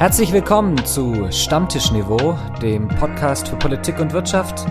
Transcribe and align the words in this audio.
Herzlich 0.00 0.32
willkommen 0.32 0.82
zu 0.86 1.30
Stammtischniveau, 1.30 2.34
dem 2.62 2.88
Podcast 2.88 3.48
für 3.48 3.56
Politik 3.56 4.00
und 4.00 4.14
Wirtschaft. 4.14 4.64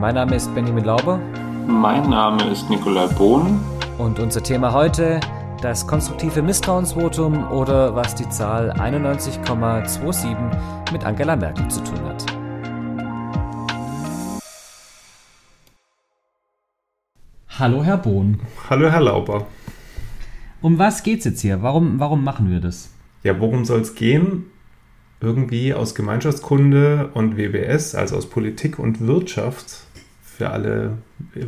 Mein 0.00 0.14
Name 0.14 0.34
ist 0.34 0.54
Benjamin 0.54 0.84
Lauber. 0.84 1.18
Mein 1.66 2.08
Name 2.08 2.42
ist 2.50 2.70
Nikolai 2.70 3.06
Bohn. 3.08 3.60
Und 3.98 4.18
unser 4.18 4.42
Thema 4.42 4.72
heute 4.72 5.20
das 5.60 5.86
konstruktive 5.86 6.40
Misstrauensvotum 6.40 7.52
oder 7.52 7.94
was 7.94 8.14
die 8.14 8.26
Zahl 8.30 8.72
91,27 8.72 10.34
mit 10.90 11.04
Angela 11.04 11.36
Merkel 11.36 11.68
zu 11.68 11.84
tun 11.84 12.00
hat. 12.06 12.24
Hallo 17.58 17.84
Herr 17.84 17.98
Bohn. 17.98 18.40
Hallo 18.70 18.90
Herr 18.90 19.02
Lauber. 19.02 19.46
Um 20.62 20.78
was 20.78 21.02
geht's 21.02 21.26
jetzt 21.26 21.42
hier? 21.42 21.60
Warum, 21.60 22.00
warum 22.00 22.24
machen 22.24 22.50
wir 22.50 22.60
das? 22.60 22.96
Ja, 23.26 23.40
worum 23.40 23.64
soll 23.64 23.80
es 23.80 23.96
gehen? 23.96 24.52
Irgendwie 25.20 25.72
aus 25.72 25.94
Gemeinschaftskunde 25.94 27.10
und 27.14 27.36
WBS, 27.36 27.94
also 27.94 28.16
aus 28.16 28.28
Politik 28.28 28.78
und 28.78 29.00
Wirtschaft, 29.06 29.86
für 30.22 30.50
alle 30.50 30.98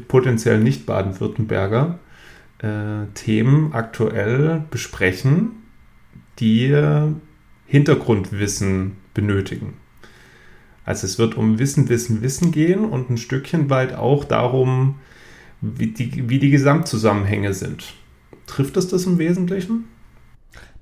potenziell 0.09 0.59
nicht 0.59 0.86
Baden-Württemberger, 0.86 1.98
äh, 2.59 3.06
Themen 3.14 3.73
aktuell 3.74 4.64
besprechen, 4.70 5.50
die 6.38 6.74
Hintergrundwissen 7.66 8.92
benötigen. 9.12 9.74
Also 10.84 11.06
es 11.06 11.18
wird 11.18 11.37
um 11.37 11.59
Wissen, 11.59 11.90
Wissen, 11.90 12.23
Wissen 12.23 12.50
gehen 12.50 12.87
und 12.87 13.10
ein 13.10 13.18
Stückchen 13.18 13.68
weit 13.68 13.95
auch 13.95 14.24
darum, 14.24 14.95
wie 15.60 15.88
die, 15.88 16.30
wie 16.30 16.38
die 16.38 16.50
Gesamtzusammenhänge 16.50 17.52
sind. 17.52 17.92
Trifft 18.46 18.76
es 18.78 18.88
das 18.88 19.04
im 19.04 19.18
Wesentlichen? 19.18 19.84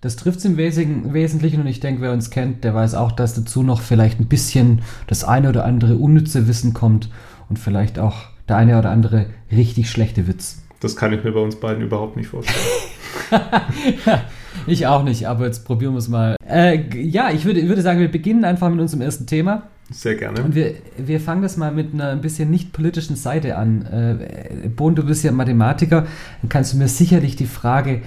Das 0.01 0.17
trifft 0.17 0.39
es 0.39 0.45
im 0.45 0.57
Wesentlichen 0.57 1.61
und 1.61 1.67
ich 1.67 1.81
denke, 1.81 2.03
wer 2.03 2.13
uns 2.13 2.31
kennt, 2.31 2.65
der 2.65 2.75
weiß 2.75 2.95
auch, 2.95 3.13
dass 3.13 3.35
dazu 3.35 3.63
noch 3.63 3.81
vielleicht 3.81 4.21
ein 4.21 4.27
bisschen 4.27 4.83
das 5.07 5.25
eine 5.25 5.49
oder 5.49 5.65
andere 5.65 5.97
unnütze 5.97 6.47
Wissen 6.47 6.75
kommt 6.75 7.11
und 7.49 7.59
vielleicht 7.59 7.99
auch 7.99 8.27
der 8.49 8.57
eine 8.57 8.79
oder 8.79 8.91
andere 8.91 9.27
richtig 9.51 9.91
schlechte 9.91 10.29
Witz. 10.29 10.63
Das 10.81 10.95
kann 10.97 11.13
ich 11.13 11.25
mir 11.25 11.33
bei 11.33 11.41
uns 11.41 11.57
beiden 11.57 11.83
überhaupt 11.83 12.17
nicht 12.17 12.29
vorstellen. 12.29 12.59
ich 14.67 14.87
auch 14.87 15.03
nicht, 15.03 15.27
aber 15.27 15.47
jetzt 15.47 15.65
probieren 15.65 15.95
wir 15.95 15.99
es 15.99 16.09
mal. 16.09 16.37
Äh, 16.49 16.79
ja, 17.01 17.31
ich 17.31 17.45
würde, 17.45 17.67
würde 17.69 17.83
sagen, 17.83 18.01
wir 18.01 18.11
beginnen 18.11 18.45
einfach 18.45 18.69
mit 18.71 18.81
unserem 18.81 19.03
ersten 19.03 19.27
Thema. 19.27 19.65
Sehr 19.91 20.17
gerne. 20.17 20.43
Und 20.43 20.55
wir, 20.55 20.75
wir 20.97 21.21
fangen 21.21 21.43
das 21.43 21.57
mal 21.57 21.73
mit 21.73 21.95
einer 21.95 22.09
ein 22.09 22.21
bisschen 22.21 22.51
nicht 22.51 22.73
politischen 22.73 23.15
Seite 23.15 23.57
an. 23.57 23.87
Äh, 23.87 24.69
Bohn, 24.69 24.95
du 24.97 25.05
bist 25.05 25.23
ja 25.23 25.31
Mathematiker, 25.31 26.07
dann 26.43 26.49
kannst 26.49 26.73
du 26.73 26.77
mir 26.77 26.89
sicherlich 26.89 27.37
die 27.37 27.47
Frage 27.47 28.03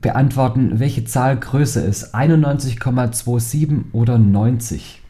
beantworten, 0.00 0.78
welche 0.80 1.04
Zahl 1.04 1.36
größer 1.38 1.84
ist, 1.84 2.14
91,27 2.14 3.92
oder 3.92 4.18
90? 4.18 5.02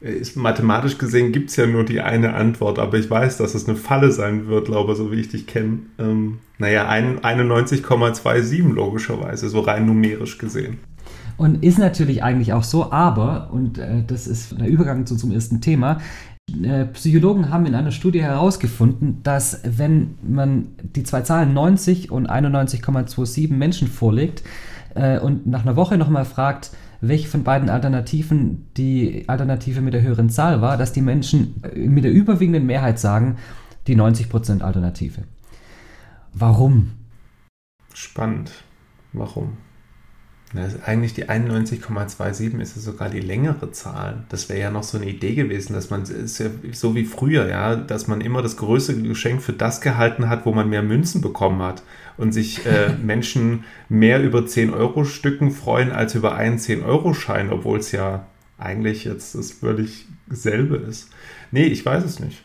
Ist, 0.00 0.36
mathematisch 0.36 0.98
gesehen 0.98 1.32
gibt 1.32 1.48
es 1.50 1.56
ja 1.56 1.66
nur 1.66 1.84
die 1.84 2.02
eine 2.02 2.34
Antwort, 2.34 2.78
aber 2.78 2.98
ich 2.98 3.08
weiß, 3.08 3.38
dass 3.38 3.54
es 3.54 3.66
eine 3.66 3.76
Falle 3.76 4.12
sein 4.12 4.48
wird, 4.48 4.66
glaube 4.66 4.94
so 4.96 5.10
wie 5.10 5.20
ich 5.20 5.30
dich 5.30 5.46
kenne. 5.46 5.78
Ähm, 5.98 6.40
naja, 6.58 6.90
91,27 6.90 8.70
logischerweise, 8.74 9.48
so 9.48 9.60
rein 9.60 9.86
numerisch 9.86 10.36
gesehen. 10.36 10.78
Und 11.36 11.64
ist 11.64 11.78
natürlich 11.78 12.22
eigentlich 12.22 12.52
auch 12.52 12.64
so, 12.64 12.92
aber, 12.92 13.48
und 13.50 13.78
äh, 13.78 14.04
das 14.06 14.26
ist 14.26 14.60
der 14.60 14.68
Übergang 14.68 15.06
zu, 15.06 15.16
zum 15.16 15.32
ersten 15.32 15.60
Thema, 15.62 15.92
äh, 15.94 16.33
Psychologen 16.92 17.50
haben 17.50 17.66
in 17.66 17.74
einer 17.74 17.90
Studie 17.90 18.22
herausgefunden, 18.22 19.22
dass 19.22 19.60
wenn 19.64 20.18
man 20.22 20.68
die 20.82 21.02
zwei 21.02 21.22
Zahlen 21.22 21.52
90 21.52 22.10
und 22.10 22.30
91,27 22.30 23.52
Menschen 23.52 23.88
vorlegt 23.88 24.42
äh, 24.94 25.18
und 25.18 25.46
nach 25.46 25.62
einer 25.62 25.76
Woche 25.76 25.98
nochmal 25.98 26.24
fragt, 26.24 26.70
welche 27.00 27.28
von 27.28 27.44
beiden 27.44 27.68
Alternativen 27.68 28.68
die 28.76 29.24
Alternative 29.28 29.80
mit 29.80 29.94
der 29.94 30.02
höheren 30.02 30.30
Zahl 30.30 30.60
war, 30.60 30.76
dass 30.76 30.92
die 30.92 31.00
Menschen 31.00 31.62
äh, 31.64 31.78
mit 31.78 32.04
der 32.04 32.12
überwiegenden 32.12 32.66
Mehrheit 32.66 32.98
sagen, 32.98 33.36
die 33.86 33.96
90% 33.96 34.62
Alternative. 34.62 35.22
Warum? 36.32 36.92
Spannend. 37.92 38.50
Warum? 39.12 39.56
Also 40.56 40.78
eigentlich 40.84 41.14
die 41.14 41.28
91,27 41.28 42.60
ist 42.60 42.76
ja 42.76 42.82
sogar 42.82 43.10
die 43.10 43.20
längere 43.20 43.72
Zahl. 43.72 44.24
Das 44.28 44.48
wäre 44.48 44.60
ja 44.60 44.70
noch 44.70 44.84
so 44.84 44.98
eine 44.98 45.08
Idee 45.08 45.34
gewesen, 45.34 45.74
dass 45.74 45.90
man, 45.90 46.02
ist 46.02 46.38
ja 46.38 46.46
so 46.72 46.94
wie 46.94 47.04
früher, 47.04 47.48
ja, 47.48 47.74
dass 47.76 48.06
man 48.06 48.20
immer 48.20 48.40
das 48.40 48.56
größte 48.56 49.00
Geschenk 49.02 49.42
für 49.42 49.52
das 49.52 49.80
gehalten 49.80 50.28
hat, 50.28 50.46
wo 50.46 50.52
man 50.52 50.68
mehr 50.68 50.82
Münzen 50.82 51.20
bekommen 51.20 51.60
hat. 51.62 51.82
Und 52.16 52.32
sich 52.32 52.64
äh, 52.66 52.90
Menschen 53.02 53.64
mehr 53.88 54.22
über 54.22 54.40
10-Euro-Stücken 54.40 55.50
freuen 55.50 55.90
als 55.90 56.14
über 56.14 56.36
einen 56.36 56.58
10-Euro-Schein, 56.58 57.50
obwohl 57.50 57.78
es 57.78 57.90
ja 57.90 58.26
eigentlich 58.56 59.04
jetzt 59.04 59.34
das 59.34 59.50
völlig 59.50 60.06
selbe 60.28 60.76
ist. 60.76 61.10
Nee, 61.50 61.66
ich 61.66 61.84
weiß 61.84 62.04
es 62.04 62.20
nicht. 62.20 62.44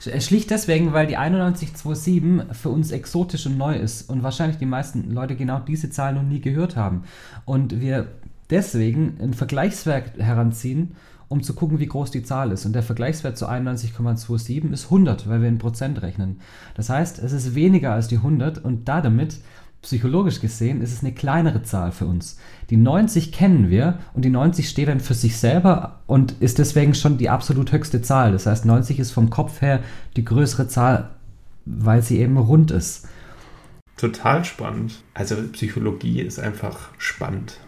Schlicht 0.00 0.50
deswegen, 0.50 0.92
weil 0.92 1.06
die 1.06 1.16
9127 1.16 2.56
für 2.56 2.68
uns 2.68 2.90
exotisch 2.92 3.46
und 3.46 3.58
neu 3.58 3.76
ist 3.76 4.08
und 4.08 4.22
wahrscheinlich 4.22 4.58
die 4.58 4.66
meisten 4.66 5.10
Leute 5.12 5.36
genau 5.36 5.58
diese 5.60 5.90
Zahl 5.90 6.14
noch 6.14 6.22
nie 6.22 6.40
gehört 6.40 6.76
haben. 6.76 7.02
Und 7.44 7.80
wir 7.80 8.08
deswegen 8.50 9.18
ein 9.20 9.34
Vergleichswert 9.34 10.18
heranziehen, 10.18 10.96
um 11.28 11.42
zu 11.42 11.54
gucken, 11.54 11.78
wie 11.78 11.86
groß 11.86 12.10
die 12.10 12.22
Zahl 12.22 12.52
ist. 12.52 12.64
Und 12.64 12.72
der 12.72 12.82
Vergleichswert 12.82 13.36
zu 13.36 13.48
91,27 13.48 14.72
ist 14.72 14.84
100, 14.84 15.28
weil 15.28 15.42
wir 15.42 15.48
in 15.48 15.58
Prozent 15.58 16.00
rechnen. 16.02 16.40
Das 16.74 16.88
heißt, 16.88 17.18
es 17.18 17.32
ist 17.32 17.54
weniger 17.54 17.92
als 17.92 18.08
die 18.08 18.16
100 18.16 18.64
und 18.64 18.88
damit 18.88 19.38
psychologisch 19.82 20.40
gesehen 20.40 20.80
ist 20.82 20.92
es 20.92 21.00
eine 21.00 21.12
kleinere 21.12 21.62
Zahl 21.62 21.92
für 21.92 22.06
uns. 22.06 22.38
Die 22.70 22.76
90 22.76 23.32
kennen 23.32 23.70
wir 23.70 23.98
und 24.14 24.24
die 24.24 24.30
90 24.30 24.68
steht 24.68 24.88
dann 24.88 25.00
für 25.00 25.14
sich 25.14 25.36
selber 25.36 26.00
und 26.06 26.32
ist 26.40 26.58
deswegen 26.58 26.94
schon 26.94 27.18
die 27.18 27.30
absolut 27.30 27.72
höchste 27.72 28.02
Zahl. 28.02 28.32
Das 28.32 28.46
heißt, 28.46 28.64
90 28.64 28.98
ist 28.98 29.12
vom 29.12 29.30
Kopf 29.30 29.62
her 29.62 29.80
die 30.16 30.24
größere 30.24 30.68
Zahl, 30.68 31.10
weil 31.64 32.02
sie 32.02 32.18
eben 32.18 32.36
rund 32.36 32.70
ist. 32.70 33.06
Total 33.96 34.44
spannend. 34.44 35.02
Also 35.14 35.36
Psychologie 35.52 36.20
ist 36.20 36.38
einfach 36.38 36.90
spannend. 36.98 37.58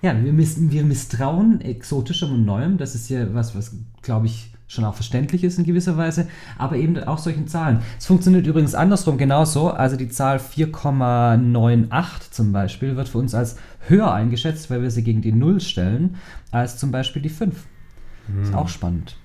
Ja, 0.00 0.20
wir, 0.20 0.32
miss 0.32 0.56
wir 0.58 0.82
misstrauen 0.82 1.60
exotischem 1.60 2.32
und 2.32 2.44
Neuem. 2.44 2.76
Das 2.76 2.96
ist 2.96 3.08
ja 3.08 3.32
was, 3.34 3.54
was, 3.54 3.76
glaube 4.02 4.26
ich, 4.26 4.51
schon 4.72 4.84
auch 4.84 4.94
verständlich 4.94 5.44
ist 5.44 5.58
in 5.58 5.64
gewisser 5.64 5.96
Weise, 5.96 6.28
aber 6.56 6.76
eben 6.76 6.98
auch 7.04 7.18
solchen 7.18 7.46
Zahlen. 7.46 7.80
Es 7.98 8.06
funktioniert 8.06 8.46
übrigens 8.46 8.74
andersrum 8.74 9.18
genauso. 9.18 9.70
Also 9.70 9.96
die 9.96 10.08
Zahl 10.08 10.38
4,98 10.38 12.30
zum 12.30 12.52
Beispiel 12.52 12.96
wird 12.96 13.08
für 13.08 13.18
uns 13.18 13.34
als 13.34 13.56
höher 13.86 14.12
eingeschätzt, 14.12 14.70
weil 14.70 14.82
wir 14.82 14.90
sie 14.90 15.04
gegen 15.04 15.20
die 15.20 15.32
0 15.32 15.60
stellen, 15.60 16.16
als 16.50 16.78
zum 16.78 16.90
Beispiel 16.90 17.20
die 17.20 17.28
5. 17.28 17.54
Hm. 18.26 18.42
Ist 18.42 18.54
auch 18.54 18.68
spannend. 18.68 19.16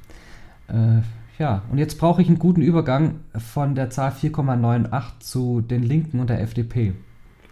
Äh, 0.68 1.02
ja, 1.40 1.62
und 1.72 1.78
jetzt 1.78 1.98
brauche 1.98 2.22
ich 2.22 2.28
einen 2.28 2.40
guten 2.40 2.62
Übergang 2.62 3.20
von 3.38 3.76
der 3.76 3.90
Zahl 3.90 4.12
4,98 4.12 5.20
zu 5.20 5.62
den 5.62 5.84
Linken 5.84 6.20
und 6.20 6.30
der 6.30 6.42
FDP. 6.42 6.94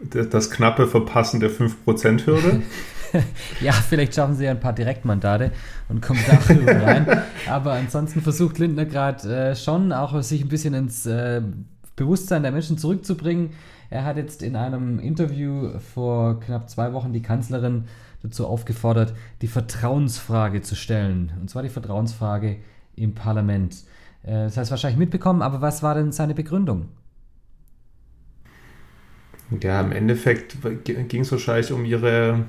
Das, 0.02 0.28
das 0.30 0.52
knappe 0.52 0.88
Verpassen 0.88 1.40
der 1.40 1.52
5%-Hürde? 1.52 2.62
ja, 3.62 3.72
vielleicht 3.72 4.16
schaffen 4.16 4.36
sie 4.36 4.46
ja 4.46 4.52
ein 4.52 4.60
paar 4.60 4.74
Direktmandate 4.74 5.52
und 5.90 6.02
kommen 6.02 6.20
darüber 6.28 6.82
rein. 6.84 7.08
Aber 7.48 7.74
ansonsten 7.74 8.22
versucht 8.22 8.58
Lindner 8.60 8.86
gerade 8.86 9.52
äh, 9.52 9.56
schon 9.56 9.92
auch 9.92 10.22
sich 10.22 10.42
ein 10.42 10.50
bisschen 10.50 10.74
ins 10.74 11.06
äh, 11.06 11.42
Bewusstsein 11.96 12.44
der 12.44 12.52
Menschen 12.52 12.78
zurückzubringen. 12.78 13.52
Er 13.90 14.04
hat 14.04 14.18
jetzt 14.18 14.44
in 14.44 14.56
einem 14.56 15.00
Interview 15.00 15.80
vor 15.94 16.40
knapp 16.40 16.70
zwei 16.70 16.94
Wochen 16.94 17.14
die 17.14 17.22
Kanzlerin 17.22 17.86
dazu 18.24 18.48
aufgefordert, 18.48 19.14
die 19.42 19.48
Vertrauensfrage 19.48 20.62
zu 20.62 20.76
stellen. 20.76 21.32
Und 21.40 21.50
zwar 21.50 21.64
die 21.64 21.70
Vertrauensfrage 21.70 22.58
im 22.96 23.14
Parlament. 23.14 23.76
Äh, 24.24 24.46
das 24.46 24.58
heißt 24.58 24.72
wahrscheinlich 24.72 25.00
mitbekommen, 25.00 25.42
aber 25.42 25.62
was 25.62 25.84
war 25.84 25.96
denn 25.96 26.12
seine 26.12 26.34
Begründung? 26.34 26.90
Ja, 29.62 29.82
im 29.82 29.92
Endeffekt 29.92 30.58
ging 30.84 31.22
es 31.22 31.32
wahrscheinlich 31.32 31.72
um 31.72 31.86
ihre 31.86 32.46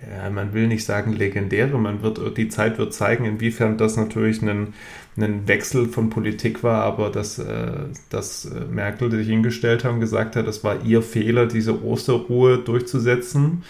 ja, 0.00 0.30
man 0.30 0.52
will 0.52 0.68
nicht 0.68 0.84
sagen 0.84 1.12
legendäre, 1.12 1.78
man 1.78 2.02
wird, 2.02 2.36
die 2.36 2.48
Zeit 2.48 2.78
wird 2.78 2.94
zeigen, 2.94 3.24
inwiefern 3.24 3.76
das 3.76 3.96
natürlich 3.96 4.42
ein, 4.42 4.74
ein 5.16 5.48
Wechsel 5.48 5.88
von 5.88 6.10
Politik 6.10 6.62
war, 6.62 6.84
aber 6.84 7.10
dass, 7.10 7.38
äh, 7.38 7.72
dass 8.10 8.44
äh, 8.44 8.64
Merkel 8.70 9.10
sich 9.10 9.26
hingestellt 9.26 9.84
hat 9.84 9.92
und 9.92 10.00
gesagt 10.00 10.36
hat, 10.36 10.46
es 10.46 10.62
war 10.62 10.84
ihr 10.84 11.02
Fehler, 11.02 11.46
diese 11.46 11.82
Osterruhe 11.82 12.58
durchzusetzen 12.58 13.62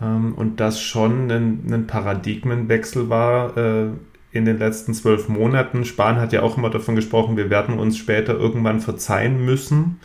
ähm, 0.00 0.34
und 0.34 0.60
das 0.60 0.80
schon 0.80 1.30
ein, 1.30 1.72
ein 1.72 1.86
Paradigmenwechsel 1.86 3.08
war 3.08 3.56
äh, 3.56 3.86
in 4.32 4.44
den 4.44 4.58
letzten 4.58 4.94
zwölf 4.94 5.28
Monaten. 5.28 5.84
Spahn 5.84 6.16
hat 6.16 6.32
ja 6.32 6.42
auch 6.42 6.56
immer 6.56 6.70
davon 6.70 6.96
gesprochen, 6.96 7.36
wir 7.36 7.50
werden 7.50 7.78
uns 7.78 7.96
später 7.96 8.34
irgendwann 8.34 8.80
verzeihen 8.80 9.44
müssen. 9.44 10.00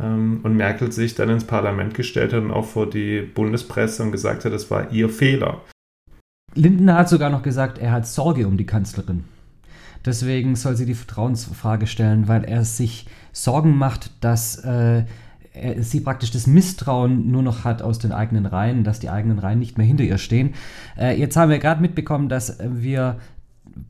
Ähm, 0.00 0.40
und 0.42 0.56
Merkel 0.56 0.92
sich 0.92 1.14
dann 1.14 1.30
ins 1.30 1.44
Parlament 1.44 1.94
gestellt 1.94 2.32
hat 2.32 2.42
und 2.42 2.50
auch 2.50 2.66
vor 2.66 2.88
die 2.88 3.22
Bundespresse 3.22 4.02
und 4.02 4.12
gesagt 4.12 4.44
hat, 4.44 4.52
das 4.52 4.70
war 4.70 4.90
ihr 4.92 5.08
Fehler. 5.08 5.62
Lindner 6.54 6.96
hat 6.96 7.08
sogar 7.08 7.30
noch 7.30 7.42
gesagt, 7.42 7.78
er 7.78 7.92
hat 7.92 8.06
Sorge 8.06 8.46
um 8.46 8.56
die 8.56 8.66
Kanzlerin. 8.66 9.24
Deswegen 10.04 10.54
soll 10.56 10.76
sie 10.76 10.86
die 10.86 10.94
Vertrauensfrage 10.94 11.86
stellen, 11.86 12.28
weil 12.28 12.44
er 12.44 12.64
sich 12.64 13.06
Sorgen 13.32 13.76
macht, 13.76 14.12
dass 14.22 14.56
äh, 14.64 15.04
äh, 15.56 15.82
sie 15.82 16.00
praktisch 16.00 16.30
das 16.30 16.46
Misstrauen 16.46 17.30
nur 17.30 17.42
noch 17.42 17.64
hat 17.64 17.82
aus 17.82 17.98
den 17.98 18.12
eigenen 18.12 18.46
Reihen, 18.46 18.84
dass 18.84 19.00
die 19.00 19.10
eigenen 19.10 19.38
Reihen 19.38 19.58
nicht 19.58 19.78
mehr 19.78 19.86
hinter 19.86 20.04
ihr 20.04 20.18
stehen. 20.18 20.54
Äh, 20.96 21.18
jetzt 21.18 21.36
haben 21.36 21.50
wir 21.50 21.58
gerade 21.58 21.82
mitbekommen, 21.82 22.28
dass 22.28 22.58
wir 22.60 23.18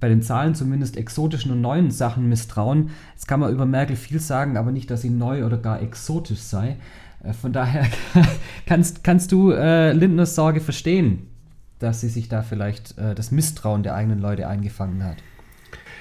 bei 0.00 0.08
den 0.08 0.22
Zahlen 0.22 0.54
zumindest 0.54 0.96
exotischen 0.96 1.52
und 1.52 1.60
neuen 1.60 1.90
Sachen 1.90 2.28
misstrauen. 2.28 2.90
Jetzt 3.14 3.28
kann 3.28 3.40
man 3.40 3.52
über 3.52 3.66
Merkel 3.66 3.96
viel 3.96 4.20
sagen, 4.20 4.56
aber 4.56 4.72
nicht, 4.72 4.90
dass 4.90 5.02
sie 5.02 5.10
neu 5.10 5.44
oder 5.44 5.58
gar 5.58 5.80
exotisch 5.80 6.40
sei. 6.40 6.76
Äh, 7.22 7.32
von 7.32 7.52
daher 7.52 7.86
kannst, 8.66 9.04
kannst 9.04 9.32
du 9.32 9.50
äh, 9.50 9.92
Lindners 9.92 10.34
Sorge 10.34 10.60
verstehen, 10.60 11.26
dass 11.78 12.00
sie 12.00 12.08
sich 12.08 12.28
da 12.28 12.42
vielleicht 12.42 12.96
äh, 12.98 13.14
das 13.14 13.30
Misstrauen 13.30 13.82
der 13.82 13.94
eigenen 13.94 14.18
Leute 14.18 14.48
eingefangen 14.48 15.04
hat. 15.04 15.16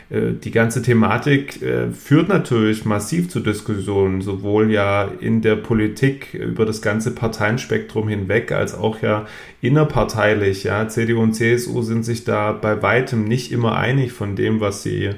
Äh, 0.10 0.34
die 0.34 0.52
ganze 0.52 0.81
Thematik 0.81 1.62
äh, 1.62 1.92
führt 1.92 2.30
natürlich 2.30 2.86
massiv 2.86 3.30
zu 3.30 3.40
Diskussionen, 3.40 4.22
sowohl 4.22 4.72
ja 4.72 5.10
in 5.19 5.42
der 5.42 5.56
Politik 5.56 6.34
über 6.34 6.66
das 6.66 6.81
ganze 6.81 7.13
Parteienspektrum 7.13 8.07
hinweg, 8.07 8.52
als 8.52 8.75
auch 8.75 9.02
ja 9.02 9.25
innerparteilich. 9.62 10.63
Ja, 10.63 10.88
CDU 10.88 11.22
und 11.22 11.34
CSU 11.34 11.81
sind 11.81 12.04
sich 12.04 12.24
da 12.24 12.52
bei 12.52 12.81
weitem 12.81 13.25
nicht 13.25 13.52
immer 13.52 13.78
einig 13.78 14.12
von 14.12 14.36
dem, 14.36 14.60
was 14.60 14.84
sie 14.84 15.12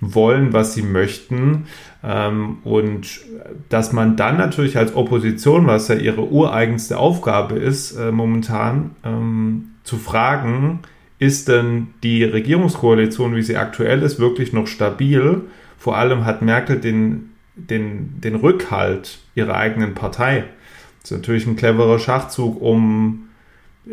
wollen, 0.00 0.52
was 0.52 0.74
sie 0.74 0.82
möchten. 0.82 1.66
Ähm, 2.02 2.58
und 2.64 3.20
dass 3.68 3.92
man 3.92 4.16
dann 4.16 4.36
natürlich 4.36 4.76
als 4.76 4.94
Opposition, 4.94 5.66
was 5.66 5.88
ja 5.88 5.94
ihre 5.94 6.28
ureigenste 6.28 6.98
Aufgabe 6.98 7.56
ist, 7.56 7.92
äh, 7.92 8.10
momentan 8.12 8.90
ähm, 9.04 9.70
zu 9.84 9.96
fragen, 9.96 10.80
ist 11.18 11.48
denn 11.48 11.88
die 12.02 12.24
Regierungskoalition, 12.24 13.34
wie 13.34 13.42
sie 13.42 13.56
aktuell 13.56 14.02
ist, 14.02 14.18
wirklich 14.18 14.52
noch 14.52 14.66
stabil? 14.66 15.42
Vor 15.78 15.96
allem 15.96 16.24
hat 16.24 16.42
Merkel 16.42 16.80
den, 16.80 17.30
den, 17.54 18.20
den 18.20 18.34
Rückhalt 18.34 19.18
ihrer 19.34 19.54
eigenen 19.54 19.94
Partei. 19.94 20.44
Das 21.02 21.10
ist 21.10 21.18
natürlich 21.18 21.46
ein 21.46 21.56
cleverer 21.56 21.98
Schachzug, 21.98 22.60
um 22.60 23.28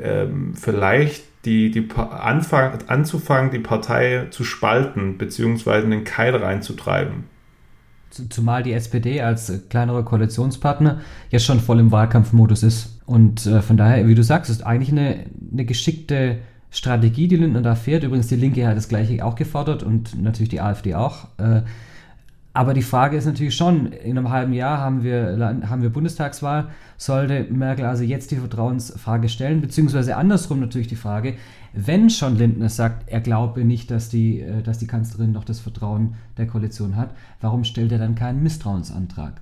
ähm, 0.01 0.53
vielleicht 0.55 1.25
die, 1.45 1.71
die 1.71 1.87
Anfang, 1.95 2.79
anzufangen, 2.87 3.51
die 3.51 3.59
Partei 3.59 4.27
zu 4.29 4.43
spalten, 4.43 5.17
beziehungsweise 5.17 5.85
in 5.85 5.91
den 5.91 6.03
Keil 6.03 6.35
reinzutreiben. 6.35 7.25
Zumal 8.29 8.61
die 8.61 8.73
SPD 8.73 9.21
als 9.21 9.51
kleinerer 9.69 10.03
Koalitionspartner 10.03 10.99
jetzt 11.29 11.45
schon 11.45 11.59
voll 11.59 11.79
im 11.79 11.91
Wahlkampfmodus 11.91 12.63
ist. 12.63 12.99
Und 13.05 13.45
äh, 13.45 13.61
von 13.61 13.77
daher, 13.77 14.07
wie 14.07 14.15
du 14.15 14.23
sagst, 14.23 14.51
ist 14.51 14.65
eigentlich 14.65 14.91
eine, 14.91 15.25
eine 15.51 15.65
geschickte 15.65 16.39
Strategie, 16.71 17.27
die 17.27 17.35
Lindner 17.35 17.61
da 17.61 17.75
fährt. 17.75 18.03
Übrigens, 18.03 18.27
die 18.27 18.35
Linke 18.35 18.65
hat 18.65 18.77
das 18.77 18.87
Gleiche 18.87 19.23
auch 19.23 19.35
gefordert 19.35 19.83
und 19.83 20.19
natürlich 20.21 20.49
die 20.49 20.61
AfD 20.61 20.95
auch. 20.95 21.27
Äh, 21.37 21.61
aber 22.53 22.73
die 22.73 22.81
Frage 22.81 23.15
ist 23.15 23.25
natürlich 23.25 23.55
schon, 23.55 23.93
in 23.93 24.17
einem 24.17 24.29
halben 24.29 24.51
Jahr 24.51 24.77
haben 24.77 25.03
wir, 25.03 25.37
haben 25.69 25.81
wir 25.81 25.89
Bundestagswahl, 25.89 26.69
sollte 26.97 27.45
Merkel 27.49 27.85
also 27.85 28.03
jetzt 28.03 28.31
die 28.31 28.35
Vertrauensfrage 28.35 29.29
stellen, 29.29 29.61
beziehungsweise 29.61 30.17
andersrum 30.17 30.59
natürlich 30.59 30.87
die 30.87 30.97
Frage, 30.97 31.35
wenn 31.73 32.09
schon 32.09 32.35
Lindner 32.35 32.67
sagt, 32.67 33.07
er 33.07 33.21
glaube 33.21 33.63
nicht, 33.63 33.89
dass 33.89 34.09
die, 34.09 34.41
äh, 34.41 34.61
dass 34.63 34.79
die 34.79 34.87
Kanzlerin 34.87 35.31
noch 35.31 35.45
das 35.45 35.59
Vertrauen 35.59 36.15
der 36.37 36.47
Koalition 36.47 36.97
hat, 36.97 37.11
warum 37.39 37.63
stellt 37.63 37.91
er 37.93 37.99
dann 37.99 38.15
keinen 38.15 38.43
Misstrauensantrag? 38.43 39.41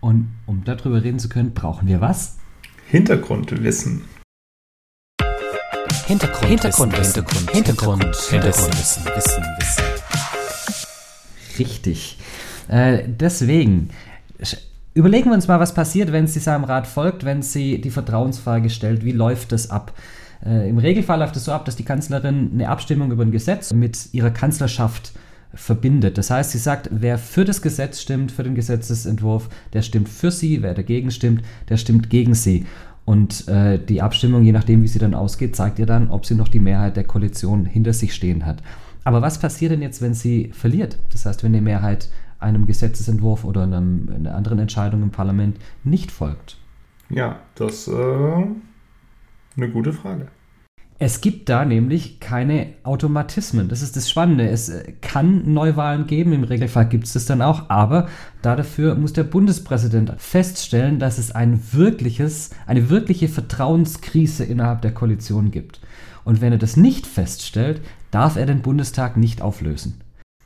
Und 0.00 0.28
um 0.46 0.64
darüber 0.64 1.02
reden 1.02 1.18
zu 1.18 1.28
können, 1.28 1.52
brauchen 1.52 1.88
wir 1.88 2.00
was? 2.00 2.38
Hintergrundwissen. 2.88 4.02
Hintergrund, 6.06 6.48
Hintergrund, 6.48 6.94
Hintergrund, 6.94 7.50
Hintergrund, 7.50 8.16
Hintergrund, 8.16 8.78
Wissen, 8.78 9.04
Wissen, 9.06 9.44
Wissen. 9.58 9.84
Richtig. 11.58 12.18
Äh, 12.68 13.04
deswegen 13.06 13.88
überlegen 14.92 15.30
wir 15.30 15.34
uns 15.34 15.48
mal, 15.48 15.60
was 15.60 15.72
passiert, 15.72 16.12
wenn 16.12 16.26
sie 16.26 16.40
seinem 16.40 16.64
Rat 16.64 16.86
folgt, 16.86 17.24
wenn 17.24 17.40
sie 17.40 17.80
die 17.80 17.90
Vertrauensfrage 17.90 18.68
stellt. 18.68 19.02
Wie 19.02 19.12
läuft 19.12 19.52
das 19.52 19.70
ab? 19.70 19.94
Äh, 20.44 20.68
Im 20.68 20.76
Regelfall 20.76 21.20
läuft 21.20 21.36
es 21.36 21.46
so 21.46 21.52
ab, 21.52 21.64
dass 21.64 21.76
die 21.76 21.84
Kanzlerin 21.84 22.50
eine 22.52 22.68
Abstimmung 22.68 23.10
über 23.10 23.24
ein 23.24 23.32
Gesetz 23.32 23.72
mit 23.72 24.12
ihrer 24.12 24.30
Kanzlerschaft 24.30 25.12
verbindet. 25.54 26.18
Das 26.18 26.28
heißt, 26.28 26.50
sie 26.50 26.58
sagt, 26.58 26.90
wer 26.92 27.16
für 27.16 27.46
das 27.46 27.62
Gesetz 27.62 28.02
stimmt, 28.02 28.30
für 28.30 28.42
den 28.42 28.54
Gesetzesentwurf, 28.54 29.48
der 29.72 29.80
stimmt 29.80 30.10
für 30.10 30.30
sie, 30.30 30.62
wer 30.62 30.74
dagegen 30.74 31.10
stimmt, 31.10 31.42
der 31.70 31.78
stimmt 31.78 32.10
gegen 32.10 32.34
sie. 32.34 32.66
Und 33.04 33.48
äh, 33.48 33.78
die 33.78 34.00
Abstimmung, 34.00 34.42
je 34.44 34.52
nachdem, 34.52 34.82
wie 34.82 34.88
sie 34.88 34.98
dann 34.98 35.14
ausgeht, 35.14 35.54
zeigt 35.54 35.78
ihr 35.78 35.86
dann, 35.86 36.10
ob 36.10 36.24
sie 36.24 36.34
noch 36.34 36.48
die 36.48 36.60
Mehrheit 36.60 36.96
der 36.96 37.04
Koalition 37.04 37.66
hinter 37.66 37.92
sich 37.92 38.14
stehen 38.14 38.46
hat. 38.46 38.62
Aber 39.04 39.20
was 39.20 39.38
passiert 39.38 39.72
denn 39.72 39.82
jetzt, 39.82 40.00
wenn 40.00 40.14
sie 40.14 40.50
verliert? 40.54 40.98
Das 41.12 41.26
heißt, 41.26 41.44
wenn 41.44 41.52
die 41.52 41.60
Mehrheit 41.60 42.08
einem 42.38 42.66
Gesetzesentwurf 42.66 43.44
oder 43.44 43.64
einem, 43.64 44.08
einer 44.14 44.34
anderen 44.34 44.58
Entscheidung 44.58 45.02
im 45.02 45.10
Parlament 45.10 45.58
nicht 45.82 46.10
folgt? 46.10 46.56
Ja, 47.10 47.40
das 47.54 47.86
ist 47.86 47.88
äh, 47.88 48.46
eine 49.56 49.70
gute 49.70 49.92
Frage. 49.92 50.28
Es 50.98 51.20
gibt 51.20 51.48
da 51.48 51.64
nämlich 51.64 52.20
keine 52.20 52.74
Automatismen. 52.84 53.68
Das 53.68 53.82
ist 53.82 53.96
das 53.96 54.08
Spannende. 54.08 54.48
Es 54.48 54.68
äh, 54.68 54.92
kann 55.00 55.52
Neuwahlen 55.52 56.06
geben, 56.06 56.32
im 56.32 56.44
Regelfall 56.44 56.88
gibt 56.88 57.04
es 57.04 57.14
das 57.14 57.26
dann 57.26 57.42
auch, 57.42 57.68
aber 57.68 58.08
dafür 58.42 58.94
muss 58.94 59.12
der 59.12 59.24
Bundespräsident 59.24 60.12
feststellen, 60.18 61.00
dass 61.00 61.18
es 61.18 61.32
ein 61.32 61.60
wirkliches, 61.72 62.50
eine 62.66 62.90
wirkliche 62.90 63.28
Vertrauenskrise 63.28 64.44
innerhalb 64.44 64.82
der 64.82 64.94
Koalition 64.94 65.50
gibt. 65.50 65.80
Und 66.24 66.40
wenn 66.40 66.52
er 66.52 66.58
das 66.58 66.76
nicht 66.76 67.06
feststellt, 67.06 67.80
darf 68.10 68.36
er 68.36 68.46
den 68.46 68.62
Bundestag 68.62 69.16
nicht 69.16 69.42
auflösen. 69.42 70.00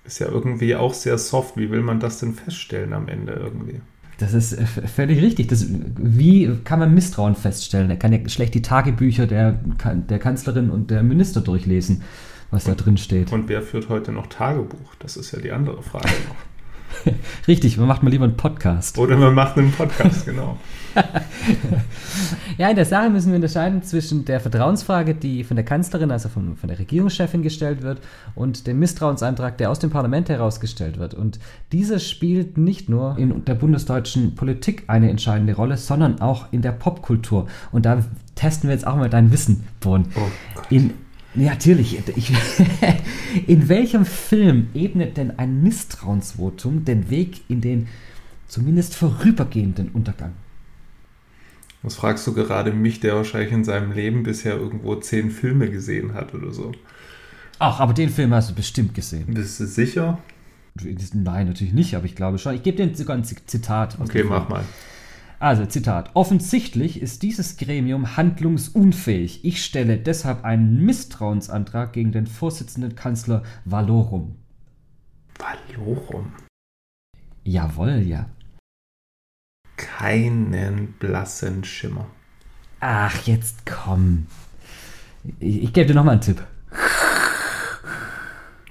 Ist 0.05 0.21
ja 0.21 0.29
irgendwie 0.29 0.75
auch 0.75 0.95
sehr 0.95 1.19
soft. 1.19 1.59
Wie 1.59 1.71
will 1.71 1.83
man 1.83 2.01
das 2.01 2.21
denn 2.21 2.33
feststellen 2.33 2.95
am 2.95 3.09
Ende 3.09 3.35
irgendwie? 3.35 3.83
Das 4.19 4.35
ist 4.35 4.53
äh, 4.53 4.67
völlig 4.67 5.23
richtig. 5.23 5.49
Das, 5.49 5.67
wie 5.69 6.59
kann 6.65 6.81
man 6.81 6.93
Misstrauen 6.93 7.35
feststellen? 7.35 7.89
Er 7.89 7.97
kann 7.97 8.13
ja 8.13 8.29
schlecht 8.29 8.55
die 8.55 8.63
Tagebücher 8.63 9.27
der, 9.27 9.53
der 9.53 10.19
Kanzlerin 10.19 10.71
und 10.71 10.91
der 10.91 11.03
Minister 11.03 11.41
durchlesen, 11.41 12.03
was 12.51 12.65
da 12.65 12.75
drin 12.75 12.97
steht. 12.97 13.33
Und 13.33 13.49
wer 13.49 13.63
führt 13.63 13.89
heute 13.89 14.13
noch 14.13 14.27
Tagebuch? 14.27 14.95
Das 14.99 15.17
ist 15.17 15.33
ja 15.33 15.39
die 15.39 15.53
andere 15.53 15.83
Frage 15.83 16.09
noch. 16.29 16.37
Richtig, 17.49 17.77
man 17.77 17.87
macht 17.87 18.03
mal 18.03 18.11
lieber 18.11 18.25
einen 18.25 18.37
Podcast. 18.37 18.99
Oder 18.99 19.17
man 19.17 19.35
macht 19.35 19.57
einen 19.57 19.73
Podcast, 19.73 20.27
genau. 20.27 20.59
ja, 22.59 22.69
in 22.69 22.77
der 22.77 22.85
Sache 22.85 23.11
müssen 23.11 23.31
wir 23.31 23.37
unterscheiden 23.37 23.83
zwischen 23.83 24.25
der 24.25 24.41
Vertrauensfrage, 24.41 25.15
die 25.15 25.45
von 25.45 25.57
der 25.57 25.65
Kanzlerin, 25.65 26.11
also 26.11 26.29
von, 26.29 26.57
von 26.57 26.69
der 26.69 26.79
Regierungschefin 26.79 27.43
gestellt 27.43 27.83
wird, 27.83 28.01
und 28.35 28.67
dem 28.67 28.79
Misstrauensantrag, 28.79 29.59
der 29.59 29.71
aus 29.71 29.79
dem 29.79 29.91
Parlament 29.91 30.29
herausgestellt 30.29 30.99
wird. 30.99 31.15
Und 31.15 31.39
dieser 31.73 31.99
spielt 31.99 32.59
nicht 32.59 32.89
nur 32.89 33.17
in 33.19 33.45
der 33.45 33.55
bundesdeutschen 33.55 34.35
Politik 34.35 34.85
eine 34.89 35.11
entscheidende 35.11 35.55
Rolle, 35.55 35.77
sondern 35.77 36.21
auch 36.21 36.53
in 36.53 36.63
der 36.63 36.73
Popkultur. 36.73 37.47
Und 37.71 37.87
da 37.87 38.05
testen 38.35 38.69
wir 38.69 38.75
jetzt 38.75 38.87
auch 38.87 38.97
mal 38.97 39.11
dein 39.11 39.33
Wissen, 39.33 39.65
Born. 39.81 40.07
Oh 40.17 40.21
in, 40.71 40.95
ja, 41.35 41.51
natürlich. 41.51 41.99
Ich, 42.17 42.33
in 43.47 43.69
welchem 43.69 44.05
Film 44.05 44.69
ebnet 44.75 45.17
denn 45.17 45.39
ein 45.39 45.63
Misstrauensvotum 45.63 46.85
den 46.85 47.11
Weg 47.11 47.43
in 47.49 47.61
den 47.61 47.89
zumindest 48.47 48.95
vorübergehenden 48.95 49.91
Untergang? 49.91 50.33
Was 51.83 51.95
fragst 51.95 52.27
du 52.27 52.35
gerade 52.35 52.73
mich, 52.73 53.01
der 53.01 53.15
wahrscheinlich 53.15 53.53
in 53.53 53.65
seinem 53.65 53.93
Leben 53.93 54.25
bisher 54.25 54.57
irgendwo 54.57 54.97
zehn 54.97 55.31
Filme 55.31 55.71
gesehen 55.71 56.15
hat 56.15 56.35
oder 56.35 56.53
so? 56.53 56.73
Ach, 57.61 57.81
aber 57.81 57.93
den 57.93 58.11
Film 58.11 58.35
hast 58.35 58.51
du 58.51 58.55
bestimmt 58.55 58.95
gesehen. 58.95 59.27
Bist 59.29 59.61
du 59.61 59.67
sicher? 59.67 60.19
Nein, 61.13 61.49
natürlich 61.49 61.73
nicht, 61.73 61.95
aber 61.95 62.05
ich 62.07 62.15
glaube 62.15 62.39
schon. 62.39 62.55
Ich 62.55 62.63
gebe 62.63 62.85
dir 62.85 62.97
sogar 62.97 63.17
ein 63.17 63.25
Zitat. 63.25 63.99
Okay, 64.01 64.25
mach 64.25 64.49
mal. 64.49 64.65
Also, 65.41 65.67
Zitat. 65.67 66.11
Offensichtlich 66.15 67.01
ist 67.01 67.23
dieses 67.23 67.57
Gremium 67.57 68.17
handlungsunfähig. 68.17 69.45
Ich 69.45 69.65
stelle 69.65 69.99
deshalb 69.99 70.45
einen 70.45 70.85
Misstrauensantrag 70.85 71.93
gegen 71.93 72.13
den 72.13 72.27
Vorsitzenden 72.27 72.97
Kanzler 72.97 73.43
Valorum. 73.65 74.37
Valorum? 75.39 76.33
Jawohl, 77.45 78.03
ja 78.05 78.27
keinen 79.79 80.93
blassen 80.99 81.65
Schimmer. 81.65 82.07
Ach, 82.81 83.27
jetzt 83.27 83.65
komm. 83.65 84.27
Ich, 85.41 85.63
ich 85.63 85.73
gebe 85.73 85.87
dir 85.87 85.95
nochmal 85.95 86.13
einen 86.13 86.21
Tipp. 86.21 86.43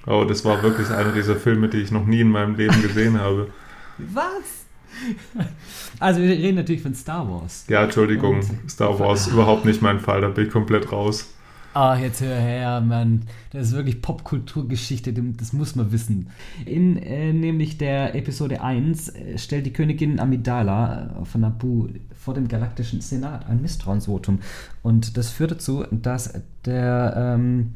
Oh, 0.06 0.24
das 0.24 0.44
war 0.44 0.62
wirklich 0.62 0.88
einer 0.90 1.12
dieser 1.12 1.36
Filme, 1.36 1.68
die 1.68 1.78
ich 1.78 1.90
noch 1.90 2.06
nie 2.06 2.20
in 2.20 2.30
meinem 2.30 2.54
Leben 2.54 2.80
gesehen 2.80 3.20
habe. 3.20 3.50
Was? 3.98 4.67
Also 6.00 6.20
wir 6.20 6.30
reden 6.30 6.56
natürlich 6.56 6.82
von 6.82 6.94
Star 6.94 7.28
Wars. 7.28 7.64
Ja, 7.68 7.84
Entschuldigung, 7.84 8.36
Und 8.36 8.70
Star 8.70 8.98
Wars 8.98 9.26
überhaupt 9.26 9.64
nicht 9.64 9.82
mein 9.82 10.00
Fall, 10.00 10.20
da 10.20 10.28
bin 10.28 10.46
ich 10.46 10.52
komplett 10.52 10.92
raus. 10.92 11.28
Ah, 11.74 11.96
jetzt 11.96 12.22
hör 12.22 12.34
her, 12.34 12.80
Mann. 12.80 13.22
Das 13.52 13.68
ist 13.68 13.74
wirklich 13.74 14.00
Popkulturgeschichte, 14.02 15.12
das 15.12 15.52
muss 15.52 15.76
man 15.76 15.92
wissen. 15.92 16.30
In 16.64 16.96
äh, 16.96 17.32
nämlich 17.32 17.78
der 17.78 18.14
Episode 18.14 18.62
1 18.62 19.10
äh, 19.10 19.38
stellt 19.38 19.66
die 19.66 19.72
Königin 19.72 20.18
Amidala 20.18 21.10
äh, 21.22 21.24
von 21.24 21.42
Nabu 21.42 21.88
vor 22.18 22.34
dem 22.34 22.48
galaktischen 22.48 23.00
Senat 23.00 23.48
ein 23.48 23.62
Misstrauensvotum. 23.62 24.40
Und 24.82 25.16
das 25.16 25.30
führt 25.30 25.52
dazu, 25.52 25.84
dass 25.90 26.32
der, 26.64 27.36
ähm, 27.36 27.74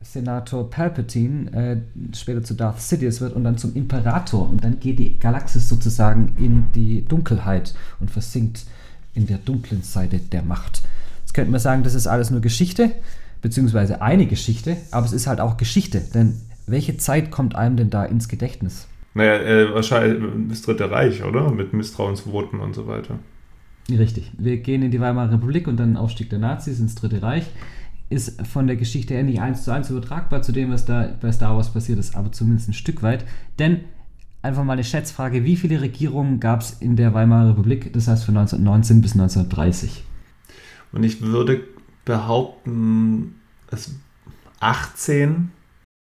Senator 0.00 0.70
Palpatine 0.70 1.52
äh, 1.52 2.16
später 2.16 2.42
zu 2.42 2.54
Darth 2.54 2.80
Sidious 2.80 3.20
wird 3.20 3.34
und 3.34 3.44
dann 3.44 3.58
zum 3.58 3.74
Imperator. 3.74 4.48
Und 4.48 4.64
dann 4.64 4.80
geht 4.80 4.98
die 4.98 5.18
Galaxis 5.18 5.68
sozusagen 5.68 6.34
in 6.38 6.66
die 6.74 7.04
Dunkelheit 7.04 7.74
und 8.00 8.10
versinkt 8.10 8.64
in 9.14 9.26
der 9.26 9.38
dunklen 9.38 9.82
Seite 9.82 10.18
der 10.18 10.42
Macht. 10.42 10.82
Jetzt 11.20 11.34
könnte 11.34 11.50
man 11.50 11.60
sagen, 11.60 11.82
das 11.82 11.94
ist 11.94 12.06
alles 12.06 12.30
nur 12.30 12.40
Geschichte, 12.40 12.92
beziehungsweise 13.42 14.00
eine 14.00 14.26
Geschichte, 14.26 14.76
aber 14.90 15.06
es 15.06 15.12
ist 15.12 15.26
halt 15.26 15.40
auch 15.40 15.56
Geschichte, 15.56 16.00
denn 16.14 16.40
welche 16.66 16.96
Zeit 16.96 17.30
kommt 17.30 17.54
einem 17.54 17.76
denn 17.76 17.90
da 17.90 18.04
ins 18.04 18.28
Gedächtnis? 18.28 18.86
Naja, 19.14 19.38
äh, 19.38 19.74
wahrscheinlich 19.74 20.22
das 20.48 20.62
Dritte 20.62 20.90
Reich, 20.90 21.24
oder? 21.24 21.50
Mit 21.50 21.72
Misstrauensvoten 21.72 22.60
und 22.60 22.74
so 22.74 22.86
weiter. 22.86 23.18
Richtig. 23.90 24.30
Wir 24.36 24.58
gehen 24.58 24.82
in 24.82 24.90
die 24.90 25.00
Weimarer 25.00 25.32
Republik 25.32 25.66
und 25.66 25.78
dann 25.78 25.96
Aufstieg 25.96 26.28
der 26.28 26.38
Nazis 26.38 26.78
ins 26.78 26.94
Dritte 26.94 27.22
Reich. 27.22 27.46
Ist 28.10 28.46
von 28.46 28.66
der 28.66 28.76
Geschichte 28.76 29.14
her 29.14 29.22
nicht 29.22 29.40
eins 29.40 29.64
zu 29.64 29.70
eins 29.70 29.90
übertragbar 29.90 30.40
zu 30.42 30.52
dem, 30.52 30.70
was 30.70 30.86
da 30.86 31.10
bei 31.20 31.30
Star 31.30 31.56
Wars 31.56 31.72
passiert 31.72 31.98
ist, 31.98 32.16
aber 32.16 32.32
zumindest 32.32 32.68
ein 32.68 32.74
Stück 32.74 33.02
weit. 33.02 33.24
Denn 33.58 33.80
einfach 34.40 34.64
mal 34.64 34.72
eine 34.74 34.84
Schätzfrage: 34.84 35.44
Wie 35.44 35.56
viele 35.56 35.80
Regierungen 35.80 36.40
gab 36.40 36.62
es 36.62 36.72
in 36.80 36.96
der 36.96 37.12
Weimarer 37.12 37.50
Republik, 37.50 37.92
das 37.92 38.08
heißt 38.08 38.24
von 38.24 38.36
1919 38.36 39.02
bis 39.02 39.12
1930? 39.12 40.04
Und 40.92 41.02
ich 41.02 41.20
würde 41.20 41.60
behaupten, 42.04 43.34
es 43.70 43.94
18 44.60 45.50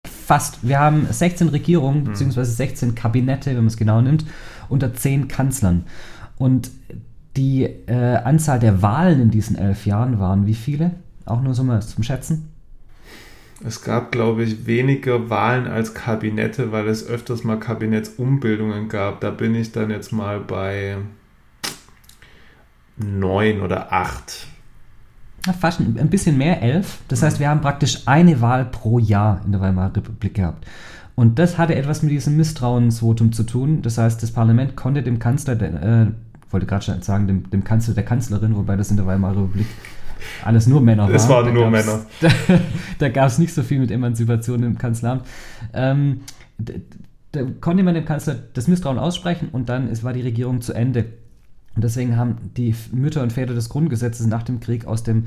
fast. 0.07 0.67
Wir 0.67 0.79
haben 0.81 1.07
16 1.09 1.49
Regierungen, 1.49 2.01
mhm. 2.01 2.05
beziehungsweise 2.05 2.53
16 2.53 2.95
Kabinette, 2.95 3.51
wenn 3.51 3.57
man 3.57 3.67
es 3.67 3.77
genau 3.77 4.01
nimmt, 4.01 4.25
unter 4.69 4.93
10 4.93 5.29
Kanzlern. 5.29 5.85
Und 6.37 6.71
die 7.37 7.65
äh, 7.65 8.17
Anzahl 8.17 8.59
der 8.59 8.83
Wahlen 8.83 9.21
in 9.21 9.31
diesen 9.31 9.57
elf 9.57 9.87
Jahren 9.87 10.19
waren 10.19 10.47
wie 10.47 10.55
viele? 10.55 10.93
Auch 11.27 11.41
nur 11.41 11.55
so 11.55 11.65
mal 11.65 11.83
zum 11.83 12.03
Schätzen? 12.03 12.51
Es 13.65 13.83
gab, 13.83 14.13
glaube 14.13 14.43
ich, 14.43 14.67
weniger 14.67 15.31
Wahlen 15.31 15.67
als 15.67 15.95
Kabinette, 15.95 16.73
weil 16.73 16.89
es 16.89 17.07
öfters 17.07 17.45
mal 17.45 17.59
Kabinettsumbildungen 17.59 18.89
gab. 18.89 19.21
Da 19.21 19.31
bin 19.31 19.55
ich 19.55 19.73
dann 19.73 19.91
jetzt 19.91 20.13
mal 20.13 20.41
bei 20.41 20.97
neun 22.97 23.61
oder 23.63 23.93
acht 23.93 24.49
fast 25.53 25.81
ein 25.81 26.09
bisschen 26.09 26.39
mehr, 26.39 26.63
elf. 26.63 27.01
Das 27.09 27.23
heißt, 27.23 27.39
wir 27.39 27.49
haben 27.49 27.61
praktisch 27.61 28.03
eine 28.07 28.41
Wahl 28.41 28.65
pro 28.65 28.99
Jahr 28.99 29.43
in 29.45 29.53
der 29.53 29.61
Weimarer 29.61 29.95
Republik 29.97 30.35
gehabt. 30.35 30.67
Und 31.17 31.39
das 31.39 31.59
hatte 31.59 31.75
etwas 31.75 32.03
mit 32.03 32.13
diesem 32.13 32.37
Misstrauensvotum 32.37 33.33
zu 33.33 33.45
tun. 33.45 33.83
Das 33.83 33.99
heißt, 33.99 34.23
das 34.23 34.33
Parlament 34.33 34.75
konnte 34.75 35.03
dem 35.03 35.19
Kanzler, 35.19 35.61
äh, 35.61 36.07
wollte 36.51 36.67
gerade 36.67 36.85
schon 36.85 37.03
sagen, 37.03 37.27
dem, 37.27 37.51
dem, 37.51 37.63
Kanzler 37.63 37.95
der 37.95 38.05
Kanzlerin, 38.05 38.57
wobei 38.57 38.77
das 38.77 38.91
in 38.91 38.97
der 38.97 39.07
Weimarer 39.07 39.37
Republik 39.37 39.67
alles 40.45 40.67
nur 40.67 40.81
Männer 40.81 41.05
war. 41.05 41.15
Es 41.15 41.29
waren 41.29 41.53
nur 41.53 41.71
Männer. 41.71 42.07
Da, 42.21 42.29
da 42.99 43.09
gab 43.09 43.29
es 43.29 43.39
nicht 43.39 43.55
so 43.55 43.63
viel 43.63 43.79
mit 43.79 43.91
Emanzipation 43.91 44.63
im 44.63 44.79
Kanzleramt. 44.79 45.27
Ähm, 45.73 46.21
da, 46.59 46.75
da, 47.33 47.43
konnte 47.61 47.83
man 47.83 47.95
dem 47.95 48.05
Kanzler 48.05 48.37
das 48.55 48.69
Misstrauen 48.69 48.99
aussprechen 48.99 49.49
und 49.53 49.69
dann 49.69 49.89
ist, 49.89 50.05
war 50.05 50.13
die 50.13 50.23
Regierung 50.23 50.61
zu 50.61 50.73
Ende. 50.73 51.07
Und 51.75 51.83
deswegen 51.83 52.17
haben 52.17 52.37
die 52.57 52.75
Mütter 52.93 53.23
und 53.23 53.33
Väter 53.33 53.55
des 53.55 53.69
Grundgesetzes 53.69 54.27
nach 54.27 54.45
dem 54.45 54.61
Krieg 54.61 54.87
aus 54.87 55.03
dem 55.03 55.25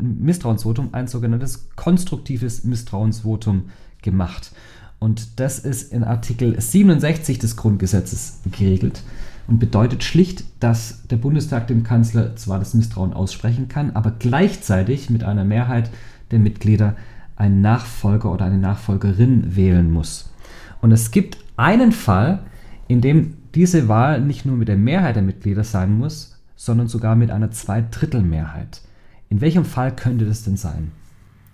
Misstrauensvotum 0.00 0.90
ein 0.92 1.06
sogenanntes 1.06 1.70
konstruktives 1.74 2.64
Misstrauensvotum 2.64 3.70
gemacht. 4.02 4.52
Und 4.98 5.40
das 5.40 5.58
ist 5.58 5.92
in 5.92 6.04
Artikel 6.04 6.60
67 6.60 7.38
des 7.38 7.56
Grundgesetzes 7.56 8.40
geregelt 8.50 9.02
und 9.48 9.58
bedeutet 9.58 10.02
schlicht, 10.02 10.44
dass 10.60 11.06
der 11.06 11.16
Bundestag 11.16 11.66
dem 11.66 11.84
Kanzler 11.84 12.36
zwar 12.36 12.58
das 12.58 12.74
Misstrauen 12.74 13.12
aussprechen 13.12 13.68
kann, 13.68 13.92
aber 13.94 14.12
gleichzeitig 14.18 15.10
mit 15.10 15.24
einer 15.24 15.44
Mehrheit 15.44 15.90
der 16.30 16.38
Mitglieder 16.38 16.96
einen 17.36 17.60
Nachfolger 17.60 18.32
oder 18.32 18.46
eine 18.46 18.58
Nachfolgerin 18.58 19.54
wählen 19.54 19.90
muss. 19.90 20.32
Und 20.80 20.92
es 20.92 21.10
gibt 21.10 21.38
einen 21.56 21.92
Fall, 21.92 22.40
in 22.88 23.00
dem 23.00 23.34
diese 23.54 23.88
Wahl 23.88 24.20
nicht 24.20 24.44
nur 24.44 24.56
mit 24.56 24.68
der 24.68 24.76
Mehrheit 24.76 25.16
der 25.16 25.22
Mitglieder 25.22 25.64
sein 25.64 25.96
muss, 25.96 26.38
sondern 26.56 26.88
sogar 26.88 27.16
mit 27.16 27.30
einer 27.30 27.50
Zweidrittelmehrheit. 27.50 28.80
In 29.28 29.40
welchem 29.40 29.64
Fall 29.64 29.94
könnte 29.94 30.24
das 30.24 30.44
denn 30.44 30.56
sein? 30.56 30.92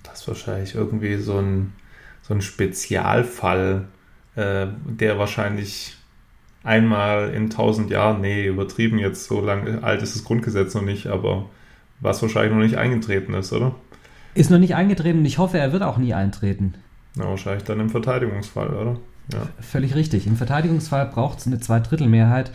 Das 0.02 0.20
ist 0.20 0.28
wahrscheinlich 0.28 0.74
irgendwie 0.74 1.16
so 1.16 1.38
ein, 1.38 1.72
so 2.22 2.34
ein 2.34 2.42
Spezialfall, 2.42 3.86
äh, 4.34 4.66
der 4.86 5.18
wahrscheinlich 5.18 5.96
einmal 6.64 7.30
in 7.34 7.50
tausend 7.50 7.90
Jahren, 7.90 8.20
nee, 8.20 8.46
übertrieben 8.46 8.98
jetzt, 8.98 9.26
so 9.26 9.40
lang 9.40 9.82
alt 9.82 10.02
ist 10.02 10.14
das 10.14 10.24
Grundgesetz 10.24 10.74
noch 10.74 10.82
nicht, 10.82 11.06
aber 11.06 11.46
was 12.00 12.22
wahrscheinlich 12.22 12.52
noch 12.52 12.62
nicht 12.62 12.76
eingetreten 12.76 13.34
ist, 13.34 13.52
oder? 13.52 13.74
Ist 14.34 14.50
noch 14.50 14.58
nicht 14.58 14.74
eingetreten 14.74 15.20
und 15.20 15.24
ich 15.24 15.38
hoffe, 15.38 15.58
er 15.58 15.72
wird 15.72 15.82
auch 15.82 15.98
nie 15.98 16.14
eintreten. 16.14 16.74
Na, 17.16 17.24
wahrscheinlich 17.24 17.64
dann 17.64 17.80
im 17.80 17.90
Verteidigungsfall, 17.90 18.68
oder? 18.68 18.96
Ja. 19.32 19.40
Völlig 19.60 19.94
richtig. 19.94 20.26
Im 20.26 20.36
Verteidigungsfall 20.36 21.06
braucht 21.06 21.38
es 21.38 21.46
eine 21.46 21.60
Zweidrittelmehrheit 21.60 22.50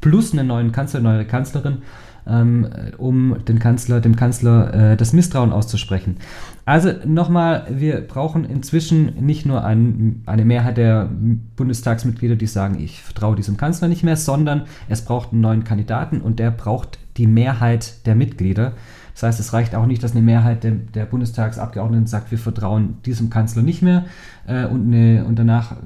plus 0.00 0.32
einen 0.32 0.46
neuen 0.46 0.72
Kanzler, 0.72 1.00
neue 1.00 1.24
Kanzlerin, 1.24 1.82
ähm, 2.26 2.68
um 2.98 3.36
den 3.46 3.58
Kanzler, 3.58 4.00
dem 4.00 4.16
Kanzler 4.16 4.92
äh, 4.92 4.96
das 4.96 5.12
Misstrauen 5.12 5.52
auszusprechen. 5.52 6.16
Also 6.64 6.92
nochmal, 7.04 7.66
wir 7.70 8.00
brauchen 8.00 8.44
inzwischen 8.44 9.14
nicht 9.24 9.46
nur 9.46 9.64
ein, 9.64 10.22
eine 10.26 10.44
Mehrheit 10.44 10.76
der 10.76 11.08
Bundestagsmitglieder, 11.56 12.36
die 12.36 12.46
sagen, 12.46 12.78
ich 12.78 13.02
vertraue 13.02 13.36
diesem 13.36 13.56
Kanzler 13.56 13.88
nicht 13.88 14.04
mehr, 14.04 14.16
sondern 14.16 14.62
es 14.88 15.04
braucht 15.04 15.32
einen 15.32 15.40
neuen 15.40 15.64
Kandidaten 15.64 16.20
und 16.20 16.38
der 16.38 16.50
braucht 16.50 16.98
die 17.16 17.26
Mehrheit 17.26 18.06
der 18.06 18.14
Mitglieder. 18.14 18.72
Das 19.14 19.24
heißt, 19.24 19.40
es 19.40 19.52
reicht 19.52 19.74
auch 19.74 19.86
nicht, 19.86 20.02
dass 20.02 20.12
eine 20.12 20.22
Mehrheit 20.22 20.64
der, 20.64 20.72
der 20.72 21.04
Bundestagsabgeordneten 21.04 22.06
sagt, 22.06 22.30
wir 22.30 22.38
vertrauen 22.38 22.98
diesem 23.04 23.28
Kanzler 23.30 23.62
nicht 23.62 23.82
mehr 23.82 24.04
äh, 24.46 24.64
und, 24.64 24.86
eine, 24.86 25.24
und 25.24 25.38
danach 25.38 25.76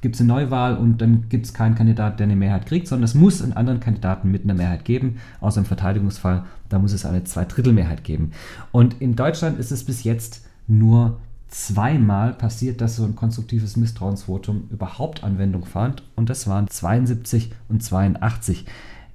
gibt 0.00 0.14
es 0.14 0.20
eine 0.20 0.28
Neuwahl 0.28 0.76
und 0.76 0.98
dann 0.98 1.28
gibt 1.28 1.46
es 1.46 1.54
keinen 1.54 1.74
Kandidat, 1.74 2.20
der 2.20 2.24
eine 2.24 2.36
Mehrheit 2.36 2.66
kriegt, 2.66 2.88
sondern 2.88 3.04
es 3.04 3.14
muss 3.14 3.42
einen 3.42 3.52
anderen 3.52 3.80
Kandidaten 3.80 4.30
mit 4.30 4.44
einer 4.44 4.54
Mehrheit 4.54 4.84
geben, 4.84 5.18
außer 5.40 5.60
im 5.60 5.66
Verteidigungsfall, 5.66 6.44
da 6.68 6.78
muss 6.78 6.92
es 6.92 7.04
eine 7.04 7.24
Zweidrittelmehrheit 7.24 8.04
geben. 8.04 8.32
Und 8.72 9.00
in 9.00 9.16
Deutschland 9.16 9.58
ist 9.58 9.72
es 9.72 9.84
bis 9.84 10.04
jetzt 10.04 10.46
nur 10.66 11.18
zweimal 11.48 12.32
passiert, 12.32 12.80
dass 12.80 12.96
so 12.96 13.04
ein 13.04 13.16
konstruktives 13.16 13.76
Misstrauensvotum 13.76 14.68
überhaupt 14.70 15.24
Anwendung 15.24 15.64
fand 15.64 16.02
und 16.16 16.30
das 16.30 16.46
waren 16.46 16.68
72 16.68 17.52
und 17.68 17.82
82. 17.82 18.66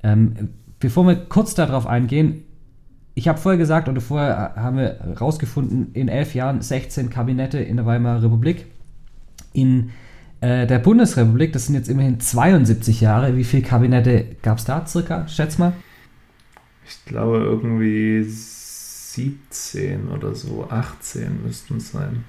Ähm, 0.03 0.49
bevor 0.79 1.07
wir 1.07 1.15
kurz 1.15 1.55
darauf 1.55 1.87
eingehen, 1.87 2.43
ich 3.17 3.29
habe 3.29 3.39
vorher 3.39 3.57
gesagt, 3.57 3.87
oder 3.87 4.01
vorher 4.01 4.53
haben 4.57 4.77
wir 4.77 4.99
herausgefunden, 4.99 5.91
in 5.93 6.09
elf 6.09 6.35
Jahren 6.35 6.61
16 6.61 7.09
Kabinette 7.09 7.59
in 7.59 7.77
der 7.77 7.85
Weimarer 7.85 8.23
Republik. 8.23 8.65
In 9.53 9.91
äh, 10.41 10.67
der 10.67 10.79
Bundesrepublik, 10.79 11.53
das 11.53 11.65
sind 11.67 11.75
jetzt 11.75 11.89
immerhin 11.89 12.19
72 12.19 13.01
Jahre, 13.01 13.35
wie 13.37 13.43
viele 13.43 13.63
Kabinette 13.63 14.35
gab 14.41 14.57
es 14.57 14.65
da 14.65 14.85
circa? 14.85 15.27
Schätz 15.27 15.57
mal. 15.57 15.73
Ich 16.87 17.05
glaube 17.05 17.37
irgendwie 17.37 18.23
17 18.23 20.09
oder 20.09 20.35
so, 20.35 20.67
18 20.69 21.43
müssten 21.43 21.77
es 21.77 21.91
sein. 21.91 22.25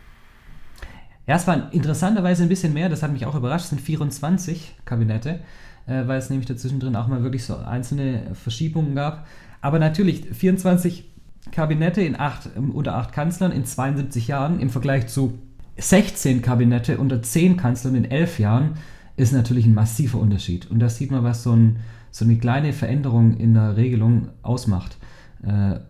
Ja, 1.27 1.35
es 1.35 1.47
waren 1.47 1.71
interessanterweise 1.73 2.45
ein 2.45 2.49
bisschen 2.49 2.73
mehr, 2.73 2.89
das 2.89 3.03
hat 3.03 3.13
mich 3.13 3.27
auch 3.27 3.35
überrascht, 3.35 3.65
es 3.65 3.71
sind 3.71 3.81
24 3.81 4.77
Kabinette, 4.85 5.41
äh, 5.87 6.07
weil 6.07 6.19
es 6.19 6.31
nämlich 6.31 6.47
dazwischen 6.47 6.79
drin 6.79 6.95
auch 6.95 7.09
mal 7.09 7.25
wirklich 7.25 7.45
so 7.45 7.57
einzelne 7.57 8.35
Verschiebungen 8.35 8.95
gab. 8.95 9.27
Aber 9.61 9.81
natürlich, 9.81 10.27
24 10.33 11.11
Kabinette 11.51 12.03
in 12.03 12.19
acht, 12.19 12.51
unter 12.57 12.95
acht 12.95 13.13
Kanzlern 13.13 13.53
in 13.53 13.65
72 13.65 14.29
Jahren 14.29 14.61
im 14.61 14.71
Vergleich 14.71 15.09
zu 15.09 15.39
16 15.79 16.43
Kabinette 16.43 16.99
unter 16.99 17.23
10 17.23 17.57
Kanzlern 17.57 17.95
in 17.95 18.11
11 18.11 18.39
Jahren 18.39 18.75
ist 19.17 19.33
natürlich 19.33 19.67
ein 19.67 19.75
massiver 19.75 20.19
Unterschied. 20.19 20.71
Und 20.71 20.79
da 20.79 20.89
sieht 20.89 21.11
man, 21.11 21.25
was 21.25 21.43
so, 21.43 21.53
ein, 21.53 21.79
so 22.11 22.25
eine 22.25 22.37
kleine 22.37 22.73
Veränderung 22.73 23.37
in 23.37 23.55
der 23.55 23.77
Regelung 23.77 24.29
ausmacht. 24.43 24.97
Äh, 25.43 25.81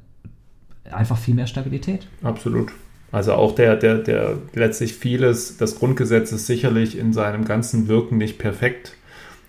einfach 0.90 1.18
viel 1.18 1.34
mehr 1.34 1.46
Stabilität. 1.46 2.06
Absolut. 2.22 2.72
Also 3.12 3.32
auch 3.34 3.54
der, 3.54 3.76
der, 3.76 3.98
der 3.98 4.38
letztlich 4.54 4.94
vieles, 4.94 5.56
das 5.56 5.78
Grundgesetz 5.78 6.32
ist 6.32 6.46
sicherlich 6.46 6.98
in 6.98 7.12
seinem 7.12 7.44
ganzen 7.44 7.88
Wirken 7.88 8.18
nicht 8.18 8.38
perfekt. 8.38 8.96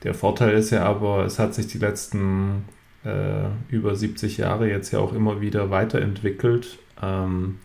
Der 0.03 0.13
Vorteil 0.13 0.51
ist 0.51 0.70
ja 0.70 0.84
aber, 0.84 1.25
es 1.25 1.39
hat 1.39 1.53
sich 1.53 1.67
die 1.67 1.79
letzten 1.79 2.65
äh, 3.03 3.50
über 3.70 3.96
70 3.96 4.38
Jahre 4.38 4.70
jetzt 4.70 4.91
ja 4.91 5.00
auch 5.00 5.13
immer 5.13 5.41
wieder 5.41 5.70
weiterentwickelt. 5.70 6.77
Ähm, 7.01 7.60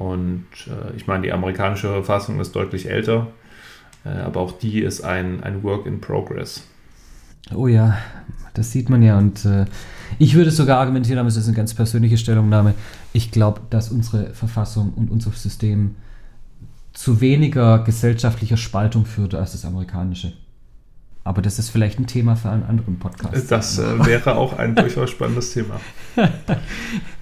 und 0.00 0.46
äh, 0.66 0.96
ich 0.96 1.06
meine, 1.06 1.24
die 1.24 1.32
amerikanische 1.32 1.88
Verfassung 1.88 2.40
ist 2.40 2.52
deutlich 2.52 2.88
älter, 2.88 3.26
äh, 4.06 4.08
aber 4.08 4.40
auch 4.40 4.52
die 4.52 4.80
ist 4.80 5.02
ein, 5.02 5.42
ein 5.42 5.62
Work 5.62 5.84
in 5.84 6.00
Progress. 6.00 6.66
Oh 7.54 7.66
ja, 7.66 7.98
das 8.54 8.72
sieht 8.72 8.88
man 8.88 9.02
ja. 9.02 9.18
Und 9.18 9.44
äh, 9.44 9.66
ich 10.18 10.34
würde 10.34 10.50
sogar 10.52 10.80
argumentieren, 10.80 11.18
aber 11.18 11.28
es 11.28 11.36
ist 11.36 11.48
eine 11.48 11.56
ganz 11.56 11.74
persönliche 11.74 12.16
Stellungnahme. 12.16 12.72
Ich 13.12 13.30
glaube, 13.30 13.60
dass 13.68 13.90
unsere 13.90 14.32
Verfassung 14.32 14.94
und 14.94 15.10
unser 15.10 15.32
System 15.32 15.96
zu 16.94 17.20
weniger 17.20 17.80
gesellschaftlicher 17.84 18.56
Spaltung 18.56 19.04
führt 19.04 19.34
als 19.34 19.52
das 19.52 19.66
amerikanische. 19.66 20.32
Aber 21.24 21.42
das 21.42 21.58
ist 21.58 21.68
vielleicht 21.68 21.98
ein 21.98 22.06
Thema 22.06 22.36
für 22.36 22.48
einen 22.48 22.62
anderen 22.62 22.98
Podcast. 22.98 23.50
Das 23.50 23.78
äh, 23.78 24.06
wäre 24.06 24.36
auch 24.36 24.58
ein 24.58 24.74
durchaus 24.74 25.10
spannendes 25.10 25.52
Thema. 25.52 25.78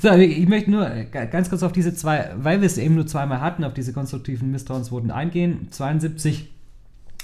So, 0.00 0.12
ich 0.12 0.48
möchte 0.48 0.70
nur 0.70 0.88
ganz 1.10 1.48
kurz 1.50 1.62
auf 1.62 1.72
diese 1.72 1.94
zwei, 1.94 2.30
weil 2.36 2.60
wir 2.60 2.66
es 2.66 2.78
eben 2.78 2.94
nur 2.94 3.06
zweimal 3.06 3.40
hatten, 3.40 3.64
auf 3.64 3.74
diese 3.74 3.92
konstruktiven 3.92 4.50
Misstrauensvoten 4.50 5.10
eingehen. 5.10 5.68
72 5.70 6.50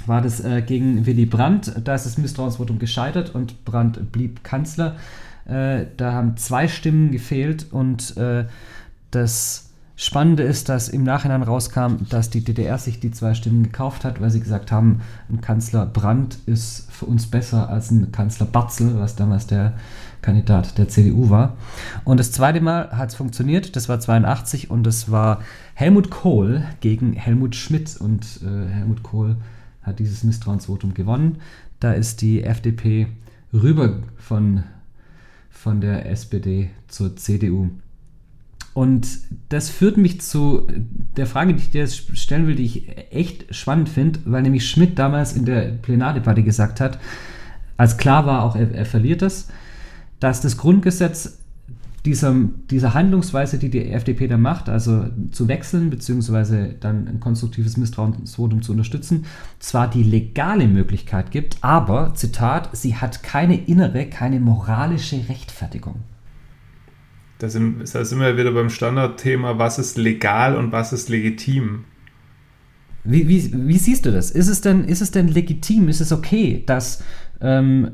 war 0.07 0.23
das 0.23 0.40
äh, 0.40 0.62
gegen 0.62 1.07
Willy 1.07 1.26
Brandt. 1.26 1.73
Da 1.85 1.95
ist 1.95 2.07
das 2.07 2.19
Misstrauensvotum 2.19 2.79
gescheitert 2.79 3.35
und 3.35 3.64
Brandt 3.64 4.12
blieb 4.12 4.45
Kanzler. 4.45 4.97
Äh, 5.47 5.87
da 5.97 6.12
haben 6.12 6.37
zwei 6.37 6.69
Stimmen 6.69 7.11
gefehlt 7.11 7.67
und 7.71 8.17
äh, 8.17 8.45
das 9.11 9.71
Spannende 9.97 10.45
ist, 10.45 10.71
dass 10.71 10.88
im 10.88 11.02
Nachhinein 11.02 11.43
rauskam, 11.43 11.97
dass 12.09 12.31
die 12.31 12.43
DDR 12.43 12.79
sich 12.79 13.00
die 13.00 13.11
zwei 13.11 13.35
Stimmen 13.35 13.64
gekauft 13.64 14.05
hat, 14.05 14.19
weil 14.19 14.31
sie 14.31 14.40
gesagt 14.40 14.73
haben, 14.73 15.02
ein 15.29 15.43
Kanzler 15.43 15.85
Brandt 15.85 16.38
ist 16.47 16.90
für 16.90 17.05
uns 17.05 17.26
besser 17.26 17.69
als 17.69 17.90
ein 17.90 18.11
Kanzler 18.11 18.47
Batzel, 18.47 18.99
was 18.99 19.14
damals 19.14 19.47
der 19.47 19.75
Kandidat 20.23 20.79
der 20.79 20.89
CDU 20.89 21.31
war. 21.31 21.57
Und 22.05 22.21
das 22.21 22.33
zweite 22.33 22.61
Mal 22.61 22.91
hat 22.93 23.11
es 23.11 23.15
funktioniert, 23.15 23.77
das 23.77 23.89
war 23.89 24.00
82 24.00 24.71
und 24.71 24.85
das 24.85 25.11
war 25.11 25.43
Helmut 25.75 26.11
Kohl 26.11 26.65
gegen 26.81 27.15
Helmut 27.15 27.57
Schmidt 27.57 27.97
und 28.00 28.41
äh, 28.43 28.69
Helmut 28.69 29.03
Kohl 29.03 29.37
hat 29.83 29.99
dieses 29.99 30.25
Misstrauensvotum 30.25 30.95
gewonnen. 30.95 31.39
Da 31.81 31.93
ist 31.93 32.21
die 32.21 32.43
FDP 32.43 33.07
rüber 33.53 34.00
von, 34.17 34.65
von 35.50 35.81
der 35.81 36.11
SPD 36.11 36.71
zur 36.89 37.17
CDU. 37.17 37.71
Und 38.73 39.09
das 39.49 39.69
führt 39.69 39.97
mich 39.97 40.21
zu 40.21 40.69
der 41.17 41.27
Frage, 41.27 41.55
die 41.55 41.61
ich 41.61 41.71
dir 41.71 41.87
stellen 41.89 42.47
will, 42.47 42.55
die 42.55 42.65
ich 42.65 42.89
echt 43.11 43.55
spannend 43.55 43.89
finde, 43.89 44.21
weil 44.27 44.43
nämlich 44.43 44.69
Schmidt 44.69 44.99
damals 44.99 45.33
in 45.33 45.45
der 45.45 45.73
Plenardebatte 45.73 46.43
gesagt 46.43 46.81
hat, 46.81 46.99
als 47.77 47.97
klar 47.97 48.27
war, 48.27 48.45
auch 48.45 48.55
er, 48.55 48.73
er 48.73 48.87
verliert 48.87 49.23
das, 49.23 49.49
dass 50.21 50.41
das 50.41 50.57
Grundgesetz 50.57 51.41
dieser, 52.05 52.35
dieser 52.71 52.95
Handlungsweise, 52.95 53.59
die 53.59 53.69
die 53.69 53.91
FDP 53.91 54.27
da 54.27 54.39
macht, 54.39 54.69
also 54.69 55.07
zu 55.33 55.49
wechseln, 55.49 55.91
beziehungsweise 55.91 56.75
dann 56.81 57.07
ein 57.09 57.21
konstruktives 57.21 57.77
Misstrauensvotum 57.77 58.62
zu 58.62 58.73
unterstützen, 58.73 59.27
zwar 59.59 59.89
die 59.89 60.03
legale 60.03 60.67
Möglichkeit 60.67 61.31
gibt, 61.31 61.59
aber, 61.61 62.15
Zitat, 62.15 62.71
sie 62.73 62.97
hat 62.97 63.23
keine 63.23 63.67
innere, 63.67 64.07
keine 64.07 64.41
moralische 64.41 65.29
Rechtfertigung. 65.29 65.97
Da 67.39 67.49
sind, 67.49 67.83
da 67.95 68.05
sind 68.05 68.21
wir 68.21 68.37
wieder 68.37 68.53
beim 68.53 68.71
Standardthema, 68.71 69.59
was 69.59 69.79
ist 69.79 69.97
legal 69.99 70.57
und 70.57 70.73
was 70.73 70.93
ist 70.93 71.09
legitim. 71.09 71.85
Wie, 73.05 73.29
wie, 73.29 73.50
wie 73.67 73.79
siehst 73.79 74.05
du 74.05 74.12
das? 74.12 74.31
Ist 74.31 74.49
es 74.49 74.61
denn, 74.61 74.85
ist 74.85 75.00
es 75.00 75.11
denn 75.11 75.29
legitim, 75.29 75.89
ist 75.89 76.00
es 76.00 76.12
okay, 76.12 76.62
dass 76.67 77.03
ähm, 77.41 77.93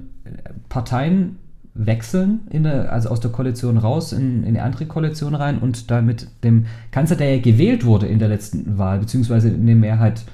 Parteien 0.69 1.39
wechseln, 1.79 2.41
der, 2.53 2.93
also 2.93 3.11
aus 3.11 3.21
der 3.21 3.31
Koalition 3.31 3.77
raus 3.77 4.13
in, 4.13 4.43
in 4.43 4.49
eine 4.51 4.63
andere 4.63 4.87
Koalition 4.87 5.35
rein 5.35 5.59
und 5.59 5.91
damit 5.91 6.29
dem 6.43 6.67
Kanzler, 6.91 7.17
der 7.17 7.37
ja 7.37 7.43
gewählt 7.43 7.85
wurde 7.85 8.07
in 8.07 8.19
der 8.19 8.29
letzten 8.29 8.79
Wahl, 8.79 8.99
beziehungsweise 8.99 9.49
eine 9.49 9.75
Mehrheit 9.75 10.25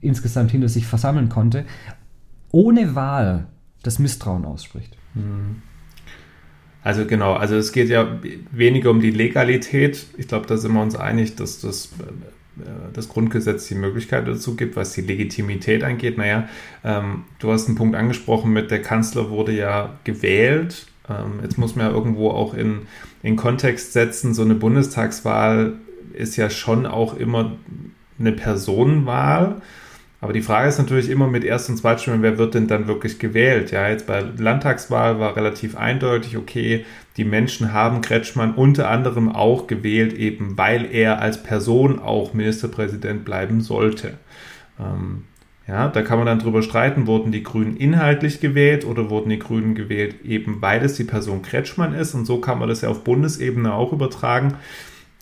insgesamt 0.00 0.50
hinter 0.50 0.68
sich 0.68 0.86
versammeln 0.86 1.28
konnte, 1.28 1.64
ohne 2.52 2.94
Wahl 2.94 3.46
das 3.82 3.98
Misstrauen 3.98 4.44
ausspricht? 4.44 4.96
Hm. 5.14 5.62
Also 6.82 7.06
genau, 7.06 7.32
also 7.32 7.56
es 7.56 7.72
geht 7.72 7.88
ja 7.88 8.20
weniger 8.52 8.90
um 8.90 9.00
die 9.00 9.10
Legalität. 9.10 10.06
Ich 10.18 10.28
glaube, 10.28 10.46
da 10.46 10.58
sind 10.58 10.74
wir 10.74 10.82
uns 10.82 10.94
einig, 10.94 11.34
dass 11.34 11.62
das, 11.62 11.88
das 12.92 13.08
Grundgesetz 13.08 13.66
die 13.68 13.74
Möglichkeit 13.74 14.28
dazu 14.28 14.56
gibt, 14.56 14.76
was 14.76 14.92
die 14.92 15.00
Legitimität 15.00 15.82
angeht. 15.82 16.18
Naja, 16.18 16.48
ähm, 16.84 17.24
du 17.38 17.52
hast 17.52 17.66
einen 17.66 17.76
Punkt 17.76 17.96
angesprochen 17.96 18.52
mit, 18.52 18.70
der 18.70 18.82
Kanzler 18.82 19.30
wurde 19.30 19.52
ja 19.52 19.98
gewählt. 20.04 20.86
Ähm, 21.08 21.40
jetzt 21.42 21.58
muss 21.58 21.74
man 21.76 21.86
ja 21.86 21.92
irgendwo 21.92 22.30
auch 22.30 22.54
in, 22.54 22.82
in 23.22 23.36
Kontext 23.36 23.92
setzen, 23.92 24.34
so 24.34 24.42
eine 24.42 24.54
Bundestagswahl 24.54 25.74
ist 26.12 26.36
ja 26.36 26.48
schon 26.48 26.86
auch 26.86 27.16
immer 27.16 27.56
eine 28.18 28.32
Personenwahl. 28.32 29.60
Aber 30.20 30.32
die 30.32 30.40
Frage 30.40 30.68
ist 30.68 30.78
natürlich 30.78 31.10
immer 31.10 31.26
mit 31.26 31.44
Erst- 31.44 31.68
und 31.68 31.76
Zweitstimmen, 31.76 32.22
wer 32.22 32.38
wird 32.38 32.54
denn 32.54 32.66
dann 32.66 32.86
wirklich 32.86 33.18
gewählt? 33.18 33.72
Ja, 33.72 33.88
jetzt 33.88 34.06
bei 34.06 34.20
Landtagswahl 34.20 35.18
war 35.18 35.36
relativ 35.36 35.76
eindeutig, 35.76 36.38
okay, 36.38 36.86
die 37.16 37.24
Menschen 37.24 37.72
haben 37.72 38.00
Kretschmann 38.00 38.54
unter 38.54 38.90
anderem 38.90 39.30
auch 39.30 39.66
gewählt, 39.66 40.14
eben 40.14 40.58
weil 40.58 40.84
er 40.90 41.20
als 41.20 41.42
Person 41.42 42.00
auch 42.00 42.34
Ministerpräsident 42.34 43.24
bleiben 43.24 43.60
sollte. 43.60 44.18
Ähm, 44.80 45.24
ja, 45.66 45.88
da 45.88 46.02
kann 46.02 46.18
man 46.18 46.26
dann 46.26 46.40
drüber 46.40 46.62
streiten, 46.62 47.06
wurden 47.06 47.32
die 47.32 47.42
Grünen 47.42 47.76
inhaltlich 47.76 48.40
gewählt 48.40 48.84
oder 48.84 49.08
wurden 49.08 49.30
die 49.30 49.38
Grünen 49.38 49.74
gewählt, 49.74 50.16
eben 50.24 50.60
weil 50.60 50.84
es 50.84 50.94
die 50.94 51.04
Person 51.04 51.42
Kretschmann 51.42 51.94
ist. 51.94 52.14
Und 52.14 52.26
so 52.26 52.38
kann 52.38 52.58
man 52.58 52.68
das 52.68 52.82
ja 52.82 52.90
auf 52.90 53.04
Bundesebene 53.04 53.72
auch 53.72 53.92
übertragen. 53.92 54.54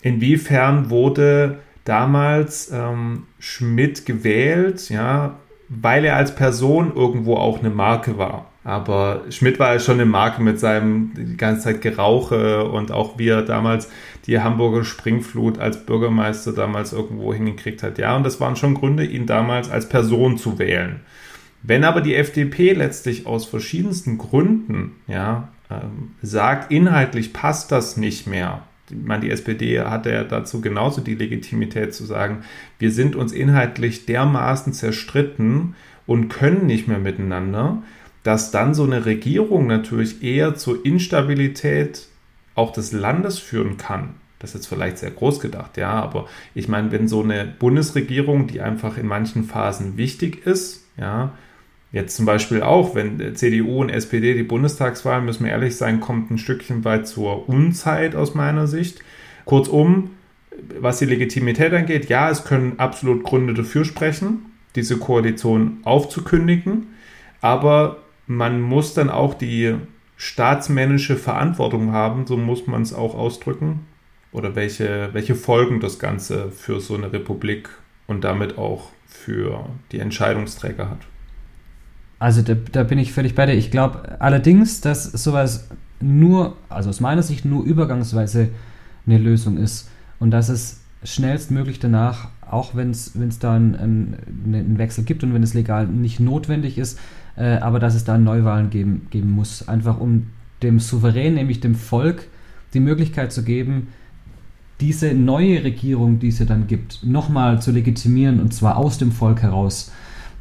Inwiefern 0.01 0.89
wurde 0.89 1.59
damals 1.85 2.71
ähm, 2.73 3.23
Schmidt 3.39 4.05
gewählt, 4.05 4.89
ja, 4.89 5.37
weil 5.69 6.03
er 6.03 6.17
als 6.17 6.35
Person 6.35 6.91
irgendwo 6.93 7.35
auch 7.35 7.59
eine 7.59 7.69
Marke 7.69 8.17
war. 8.17 8.51
Aber 8.63 9.23
Schmidt 9.29 9.59
war 9.59 9.73
ja 9.73 9.79
schon 9.79 9.95
eine 9.95 10.05
Marke 10.05 10.41
mit 10.41 10.59
seinem 10.59 11.11
die 11.15 11.35
ganze 11.35 11.63
Zeit 11.63 11.81
Gerauche 11.81 12.63
und 12.63 12.91
auch 12.91 13.17
wie 13.17 13.27
er 13.27 13.41
damals 13.41 13.89
die 14.25 14.39
Hamburger 14.39 14.85
Springflut 14.85 15.59
als 15.59 15.85
Bürgermeister 15.85 16.53
damals 16.53 16.93
irgendwo 16.93 17.33
hingekriegt 17.33 17.83
hat. 17.83 17.97
Ja, 17.97 18.15
und 18.15 18.23
das 18.23 18.39
waren 18.39 18.55
schon 18.55 18.75
Gründe, 18.75 19.03
ihn 19.03 19.25
damals 19.25 19.69
als 19.69 19.89
Person 19.89 20.37
zu 20.37 20.59
wählen. 20.59 21.01
Wenn 21.61 21.83
aber 21.83 22.01
die 22.01 22.15
FDP 22.15 22.73
letztlich 22.73 23.25
aus 23.25 23.45
verschiedensten 23.45 24.17
Gründen 24.17 24.93
ja, 25.07 25.49
ähm, 25.69 26.11
sagt, 26.21 26.71
inhaltlich 26.71 27.33
passt 27.33 27.71
das 27.71 27.97
nicht 27.97 28.27
mehr, 28.27 28.63
meine, 28.91 29.21
die 29.21 29.31
SPD 29.31 29.79
hatte 29.81 30.11
ja 30.11 30.23
dazu 30.23 30.61
genauso 30.61 31.01
die 31.01 31.15
Legitimität 31.15 31.93
zu 31.93 32.05
sagen, 32.05 32.43
wir 32.79 32.91
sind 32.91 33.15
uns 33.15 33.31
inhaltlich 33.31 34.05
dermaßen 34.05 34.73
zerstritten 34.73 35.75
und 36.05 36.29
können 36.29 36.65
nicht 36.65 36.87
mehr 36.87 36.99
miteinander, 36.99 37.81
dass 38.23 38.51
dann 38.51 38.73
so 38.73 38.83
eine 38.83 39.05
Regierung 39.05 39.67
natürlich 39.67 40.23
eher 40.23 40.55
zur 40.55 40.85
Instabilität 40.85 42.07
auch 42.55 42.71
des 42.71 42.91
Landes 42.91 43.39
führen 43.39 43.77
kann. 43.77 44.15
Das 44.39 44.51
ist 44.51 44.55
jetzt 44.55 44.67
vielleicht 44.67 44.97
sehr 44.97 45.11
groß 45.11 45.39
gedacht, 45.39 45.77
ja, 45.77 45.91
aber 45.91 46.27
ich 46.53 46.67
meine, 46.67 46.91
wenn 46.91 47.07
so 47.07 47.23
eine 47.23 47.45
Bundesregierung, 47.45 48.47
die 48.47 48.61
einfach 48.61 48.97
in 48.97 49.07
manchen 49.07 49.45
Phasen 49.45 49.97
wichtig 49.97 50.45
ist, 50.45 50.85
ja, 50.97 51.33
Jetzt 51.93 52.15
zum 52.17 52.25
Beispiel 52.25 52.63
auch, 52.63 52.95
wenn 52.95 53.35
CDU 53.35 53.79
und 53.79 53.89
SPD 53.89 54.33
die 54.33 54.41
Bundestagswahl, 54.41 55.21
müssen 55.21 55.45
wir 55.45 55.51
ehrlich 55.51 55.75
sein, 55.75 55.99
kommt 55.99 56.31
ein 56.31 56.39
Stückchen 56.39 56.83
weit 56.83 57.07
zur 57.07 57.47
Unzeit 57.47 58.15
aus 58.15 58.33
meiner 58.33 58.65
Sicht. 58.65 59.01
Kurzum, 59.45 60.09
was 60.79 60.97
die 60.97 61.05
Legitimität 61.05 61.71
angeht, 61.71 62.09
ja, 62.09 62.31
es 62.31 62.45
können 62.45 62.79
absolut 62.79 63.23
Gründe 63.23 63.53
dafür 63.53 63.85
sprechen, 63.85 64.47
diese 64.75 64.97
Koalition 64.97 65.77
aufzukündigen, 65.83 66.87
aber 67.41 67.97
man 68.27 68.61
muss 68.61 68.93
dann 68.93 69.09
auch 69.09 69.33
die 69.33 69.75
staatsmännische 70.17 71.17
Verantwortung 71.17 71.91
haben, 71.91 72.25
so 72.25 72.37
muss 72.37 72.67
man 72.67 72.81
es 72.81 72.93
auch 72.93 73.15
ausdrücken, 73.15 73.85
oder 74.31 74.55
welche, 74.55 75.09
welche 75.13 75.35
Folgen 75.35 75.79
das 75.79 75.99
Ganze 75.99 76.49
für 76.51 76.79
so 76.79 76.95
eine 76.95 77.11
Republik 77.13 77.69
und 78.07 78.23
damit 78.23 78.57
auch 78.57 78.89
für 79.05 79.65
die 79.91 79.99
Entscheidungsträger 79.99 80.89
hat. 80.89 80.99
Also 82.19 82.41
da, 82.41 82.55
da 82.55 82.83
bin 82.83 82.97
ich 82.97 83.11
völlig 83.13 83.35
bei 83.35 83.45
dir. 83.45 83.53
Ich 83.53 83.69
glaube 83.69 84.19
allerdings, 84.19 84.81
dass 84.81 85.03
sowas 85.03 85.69
nur, 85.99 86.55
also 86.69 86.89
aus 86.89 86.99
meiner 86.99 87.21
Sicht 87.21 87.45
nur 87.45 87.63
übergangsweise 87.63 88.49
eine 89.05 89.17
Lösung 89.17 89.57
ist 89.57 89.89
und 90.19 90.31
dass 90.31 90.49
es 90.49 90.81
schnellstmöglich 91.03 91.79
danach, 91.79 92.29
auch 92.53 92.75
wenn 92.75 92.91
es 92.91 93.13
da 93.39 93.55
einen, 93.55 94.15
einen, 94.45 94.77
Wechsel 94.77 95.03
gibt 95.03 95.23
und 95.23 95.33
wenn 95.33 95.43
es 95.43 95.53
legal 95.53 95.87
nicht 95.87 96.19
notwendig 96.19 96.77
ist, 96.77 96.99
äh, 97.35 97.55
aber 97.57 97.79
dass 97.79 97.95
es 97.95 98.03
da 98.03 98.17
Neuwahlen 98.17 98.69
geben, 98.69 99.07
geben 99.09 99.31
muss. 99.31 99.67
Einfach 99.67 99.99
um 99.99 100.27
dem 100.61 100.79
Souverän, 100.79 101.33
nämlich 101.33 101.59
dem 101.59 101.75
Volk, 101.75 102.27
die 102.73 102.79
Möglichkeit 102.79 103.33
zu 103.33 103.43
geben, 103.43 103.87
diese 104.79 105.13
neue 105.13 105.63
Regierung, 105.63 106.19
die 106.19 106.29
es 106.29 106.39
ja 106.39 106.45
dann 106.45 106.67
gibt, 106.67 107.03
nochmal 107.03 107.61
zu 107.61 107.71
legitimieren 107.71 108.39
und 108.39 108.53
zwar 108.53 108.77
aus 108.77 108.97
dem 108.97 109.11
Volk 109.11 109.41
heraus. 109.41 109.91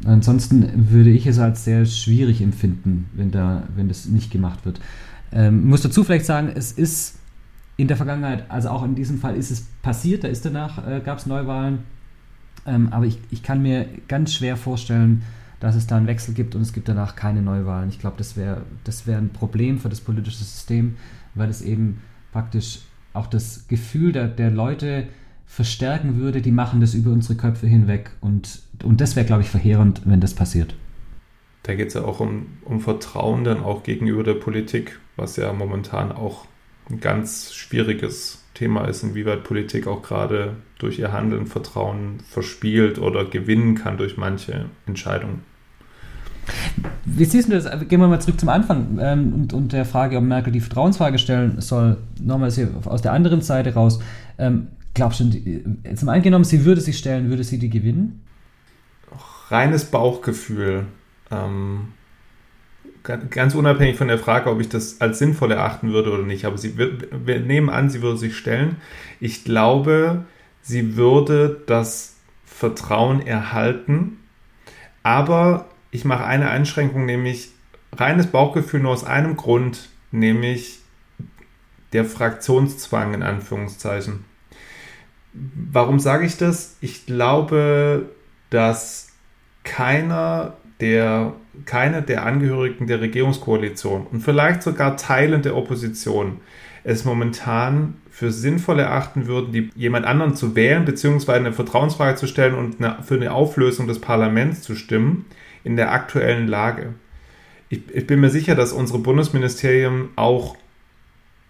Ansonsten 0.05 0.91
würde 0.91 1.11
ich 1.11 1.27
es 1.27 1.39
als 1.39 1.65
sehr 1.65 1.85
schwierig 1.87 2.41
empfinden, 2.41 3.09
wenn, 3.15 3.31
da, 3.31 3.65
wenn 3.77 3.89
das 3.89 4.07
nicht 4.07 4.31
gemacht 4.31 4.65
wird. 4.65 4.81
Ähm, 5.33 5.69
muss 5.69 5.83
dazu 5.83 6.03
vielleicht 6.03 6.27
sagen, 6.27 6.51
es 6.55 6.73
ist 6.73 7.19
in 7.77 7.89
der 7.89 7.97
Vergangenheit, 7.97 8.51
also 8.51 8.69
auch 8.71 8.85
in 8.85 8.95
diesem 8.95 9.19
Fall 9.19 9.37
ist 9.37 9.51
es 9.51 9.67
passiert, 9.83 10.25
da 10.25 10.29
ist 10.29 10.45
danach, 10.45 10.87
äh, 10.87 11.01
gab 11.05 11.19
es 11.19 11.27
Neuwahlen, 11.27 11.81
ähm, 12.67 12.89
aber 12.93 13.07
ich, 13.07 13.19
ich 13.31 13.43
kann 13.43 13.63
mir 13.63 13.87
ganz 14.09 14.35
schwer 14.35 14.57
vorstellen, 14.57 15.23
dass 15.61 15.77
es 15.77 15.87
da 15.87 15.97
einen 15.97 16.07
Wechsel 16.07 16.35
gibt 16.35 16.55
und 16.55 16.63
es 16.63 16.73
gibt 16.73 16.89
danach 16.89 17.15
keine 17.15 17.41
Neuwahlen. 17.41 17.89
Ich 17.89 18.01
glaube, 18.01 18.17
das 18.19 18.37
wäre 18.37 18.63
das 18.85 19.07
wär 19.07 19.19
ein 19.19 19.31
Problem 19.31 19.79
für 19.79 19.89
das 19.89 20.01
politische 20.01 20.39
System, 20.39 20.97
weil 21.35 21.51
es 21.51 21.63
eben 21.63 22.01
praktisch 22.33 22.81
auch 23.13 23.27
das 23.27 23.69
Gefühl 23.69 24.13
der, 24.13 24.27
der 24.27 24.51
Leute 24.51 25.07
verstärken 25.47 26.17
würde, 26.17 26.41
die 26.41 26.51
machen 26.51 26.81
das 26.81 26.95
über 26.95 27.11
unsere 27.13 27.37
Köpfe 27.37 27.67
hinweg. 27.67 28.11
Und, 28.21 28.63
und 28.83 29.01
das 29.01 29.17
wäre, 29.17 29.27
glaube 29.27 29.43
ich, 29.43 29.51
verheerend, 29.51 30.03
wenn 30.05 30.21
das 30.21 30.35
passiert. 30.35 30.75
Da 31.63 31.75
geht 31.75 31.89
es 31.89 31.95
ja 31.95 32.05
auch 32.05 32.21
um, 32.21 32.47
um 32.65 32.81
Vertrauen 32.81 33.45
dann 33.45 33.63
auch 33.63 33.83
gegenüber 33.83 34.25
der 34.25 34.35
Politik, 34.35 34.99
was 35.17 35.37
ja 35.37 35.53
momentan 35.53 36.11
auch 36.11 36.47
ein 36.91 37.01
ganz 37.01 37.53
schwieriges 37.53 38.42
Thema 38.63 38.87
ist, 38.87 39.03
inwieweit 39.03 39.43
Politik 39.43 39.89
auch 39.89 40.03
gerade 40.03 40.55
durch 40.79 41.01
ihr 41.01 41.13
Handeln 41.13 41.47
Vertrauen 41.47 42.21
verspielt 42.29 43.01
oder 43.01 43.25
gewinnen 43.25 43.75
kann 43.75 43.97
durch 43.97 44.17
manche 44.17 44.67
Entscheidungen. 44.87 45.41
Wie 47.05 47.25
siehst 47.25 47.49
du 47.49 47.53
das? 47.53 47.65
Gehen 47.89 48.01
wir 48.01 48.07
mal 48.07 48.21
zurück 48.21 48.39
zum 48.39 48.49
Anfang 48.49 48.99
ähm, 49.01 49.33
und, 49.35 49.53
und, 49.53 49.73
der 49.73 49.85
Frage, 49.85 50.17
ob 50.17 50.23
Merkel 50.23 50.53
die 50.53 50.61
Vertrauensfrage 50.61 51.19
stellen 51.19 51.61
soll. 51.61 51.97
Nochmal 52.21 52.53
aus 52.85 53.03
der 53.03 53.13
anderen 53.13 53.41
Seite 53.41 53.75
raus. 53.75 53.99
Ähm, 54.39 54.69
glaubst 54.95 55.19
du, 55.19 55.25
äh, 55.25 55.95
zum 55.97 56.09
Angenommen, 56.09 56.45
sie 56.45 56.65
würde 56.65 56.81
sie 56.81 56.93
stellen, 56.93 57.31
würde 57.31 57.43
sie 57.43 57.59
die 57.59 57.71
gewinnen? 57.71 58.23
Reines 59.49 59.87
Bauchgefühl. 59.87 60.87
Ähm, 61.33 61.89
ganz 63.03 63.55
unabhängig 63.55 63.97
von 63.97 64.09
der 64.09 64.19
Frage, 64.19 64.51
ob 64.51 64.61
ich 64.61 64.69
das 64.69 65.01
als 65.01 65.19
sinnvoll 65.19 65.53
erachten 65.53 65.93
würde 65.93 66.13
oder 66.13 66.23
nicht. 66.23 66.45
Aber 66.45 66.59
sie, 66.59 66.77
wir 66.77 67.41
nehmen 67.41 67.71
an, 67.71 67.91
sie 67.91 68.03
würde 68.03 68.19
sich 68.19 68.37
stellen. 68.37 68.77
Ich 69.21 69.45
glaube, 69.45 70.25
sie 70.63 70.97
würde 70.97 71.63
das 71.67 72.17
Vertrauen 72.45 73.27
erhalten. 73.27 74.19
Aber 75.03 75.67
ich 75.91 76.05
mache 76.05 76.25
eine 76.25 76.51
Einschränkung, 76.51 77.07
nämlich 77.07 77.51
reines 77.93 78.29
Bauchgefühl 78.29 78.81
nur 78.81 78.93
aus 78.93 79.05
einem 79.05 79.37
Grund, 79.37 79.89
nämlich 80.11 80.79
der 81.93 82.05
Fraktionszwang 82.05 83.15
in 83.15 83.23
Anführungszeichen. 83.23 84.25
Warum 85.35 85.99
sage 85.99 86.27
ich 86.27 86.37
das? 86.37 86.77
Ich 86.81 87.07
glaube, 87.07 88.11
dass 88.51 89.09
keiner 89.65 90.57
der, 90.83 91.33
keine 91.65 92.03
der 92.03 92.27
Angehörigen 92.27 92.89
der 92.89 93.01
Regierungskoalition 93.01 94.07
und 94.11 94.21
vielleicht 94.21 94.63
sogar 94.63 94.97
Teilen 94.97 95.41
der 95.41 95.57
Opposition 95.57 96.41
es 96.85 97.05
momentan 97.05 97.95
für 98.11 98.33
sinnvoll 98.33 98.81
erachten 98.81 99.27
würden, 99.29 99.53
die, 99.53 99.71
jemand 99.77 100.05
anderen 100.05 100.35
zu 100.35 100.57
wählen, 100.57 100.85
beziehungsweise 100.85 101.39
eine 101.39 101.53
Vertrauensfrage 101.53 102.17
zu 102.17 102.27
stellen 102.27 102.55
und 102.55 102.83
eine, 102.83 103.03
für 103.03 103.15
eine 103.15 103.33
Auflösung 103.33 103.87
des 103.87 104.01
Parlaments 104.01 104.63
zu 104.63 104.75
stimmen, 104.75 105.27
in 105.63 105.77
der 105.77 105.93
aktuellen 105.93 106.49
Lage. 106.49 106.95
Ich, 107.69 107.83
ich 107.95 108.07
bin 108.07 108.21
mir 108.21 108.31
sicher, 108.31 108.57
dass 108.57 108.73
unsere 108.73 108.99
Bundesministerien 108.99 110.09
auch 110.17 110.57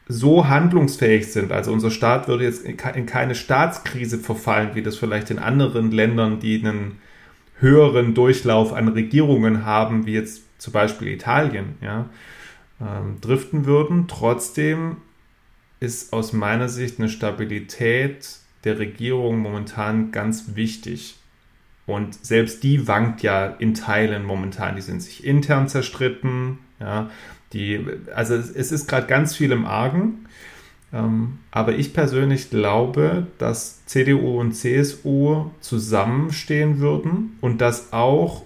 so 0.06 0.48
handlungsfähig 0.48 1.32
sind. 1.32 1.50
Also 1.50 1.72
unser 1.72 1.90
Staat 1.90 2.28
würde 2.28 2.44
jetzt 2.44 2.66
in 2.66 3.06
keine 3.06 3.34
Staatskrise 3.34 4.18
verfallen, 4.18 4.70
wie 4.74 4.82
das 4.82 4.98
vielleicht 4.98 5.30
in 5.30 5.38
anderen 5.38 5.90
Ländern, 5.90 6.38
die 6.40 6.62
einen 6.62 6.98
höheren 7.62 8.12
Durchlauf 8.12 8.72
an 8.72 8.88
Regierungen 8.88 9.64
haben, 9.64 10.04
wie 10.04 10.12
jetzt 10.12 10.42
zum 10.58 10.72
Beispiel 10.72 11.08
Italien, 11.08 11.76
ja, 11.80 12.10
ähm, 12.80 13.20
driften 13.20 13.64
würden. 13.64 14.08
Trotzdem 14.08 14.96
ist 15.80 16.12
aus 16.12 16.32
meiner 16.32 16.68
Sicht 16.68 16.98
eine 16.98 17.08
Stabilität 17.08 18.36
der 18.64 18.78
Regierung 18.78 19.38
momentan 19.38 20.12
ganz 20.12 20.54
wichtig. 20.54 21.16
Und 21.86 22.14
selbst 22.24 22.62
die 22.62 22.86
wankt 22.86 23.22
ja 23.22 23.46
in 23.46 23.74
Teilen 23.74 24.24
momentan. 24.24 24.76
Die 24.76 24.82
sind 24.82 25.02
sich 25.02 25.24
intern 25.24 25.68
zerstritten. 25.68 26.58
Ja, 26.78 27.10
die, 27.52 27.84
also 28.14 28.34
es, 28.34 28.50
es 28.50 28.72
ist 28.72 28.88
gerade 28.88 29.06
ganz 29.06 29.36
viel 29.36 29.52
im 29.52 29.66
Argen. 29.66 30.26
Ähm, 30.92 31.38
aber 31.50 31.72
ich 31.72 31.94
persönlich 31.94 32.50
glaube, 32.50 33.26
dass 33.38 33.84
CDU 33.86 34.38
und 34.40 34.52
CSU 34.52 35.50
zusammenstehen 35.60 36.78
würden 36.78 37.38
und 37.40 37.60
dass 37.60 37.92
auch 37.92 38.44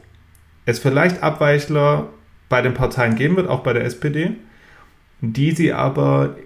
es 0.65 0.79
vielleicht 0.79 1.23
Abweichler 1.23 2.09
bei 2.49 2.63
den 2.63 2.75
Parteien 2.75 3.17
geben 3.17 3.37
wird, 3.37 3.49
auch 3.49 3.61
bei 3.61 3.73
der 3.73 3.85
SPD, 3.85 4.33
die 5.21 5.53
sie 5.53 5.73
aber 5.73 6.37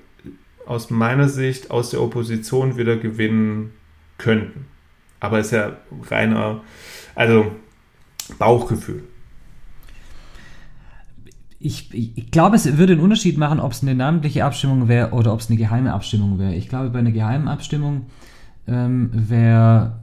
aus 0.64 0.90
meiner 0.90 1.28
Sicht 1.28 1.70
aus 1.70 1.90
der 1.90 2.00
Opposition 2.00 2.76
wieder 2.76 2.96
gewinnen 2.96 3.72
könnten. 4.18 4.66
Aber 5.18 5.38
es 5.38 5.46
ist 5.46 5.52
ja 5.52 5.76
reiner, 6.08 6.62
also 7.14 7.50
Bauchgefühl. 8.38 9.02
Ich, 11.62 11.92
ich, 11.92 12.30
glaube, 12.30 12.56
es 12.56 12.78
würde 12.78 12.94
einen 12.94 13.02
Unterschied 13.02 13.36
machen, 13.36 13.60
ob 13.60 13.72
es 13.72 13.82
eine 13.82 13.94
namentliche 13.94 14.44
Abstimmung 14.44 14.88
wäre 14.88 15.10
oder 15.10 15.34
ob 15.34 15.40
es 15.40 15.50
eine 15.50 15.58
geheime 15.58 15.92
Abstimmung 15.92 16.38
wäre. 16.38 16.54
Ich 16.54 16.68
glaube, 16.68 16.88
bei 16.88 17.00
einer 17.00 17.12
geheimen 17.12 17.48
Abstimmung 17.48 18.06
ähm, 18.66 19.10
wäre 19.12 20.00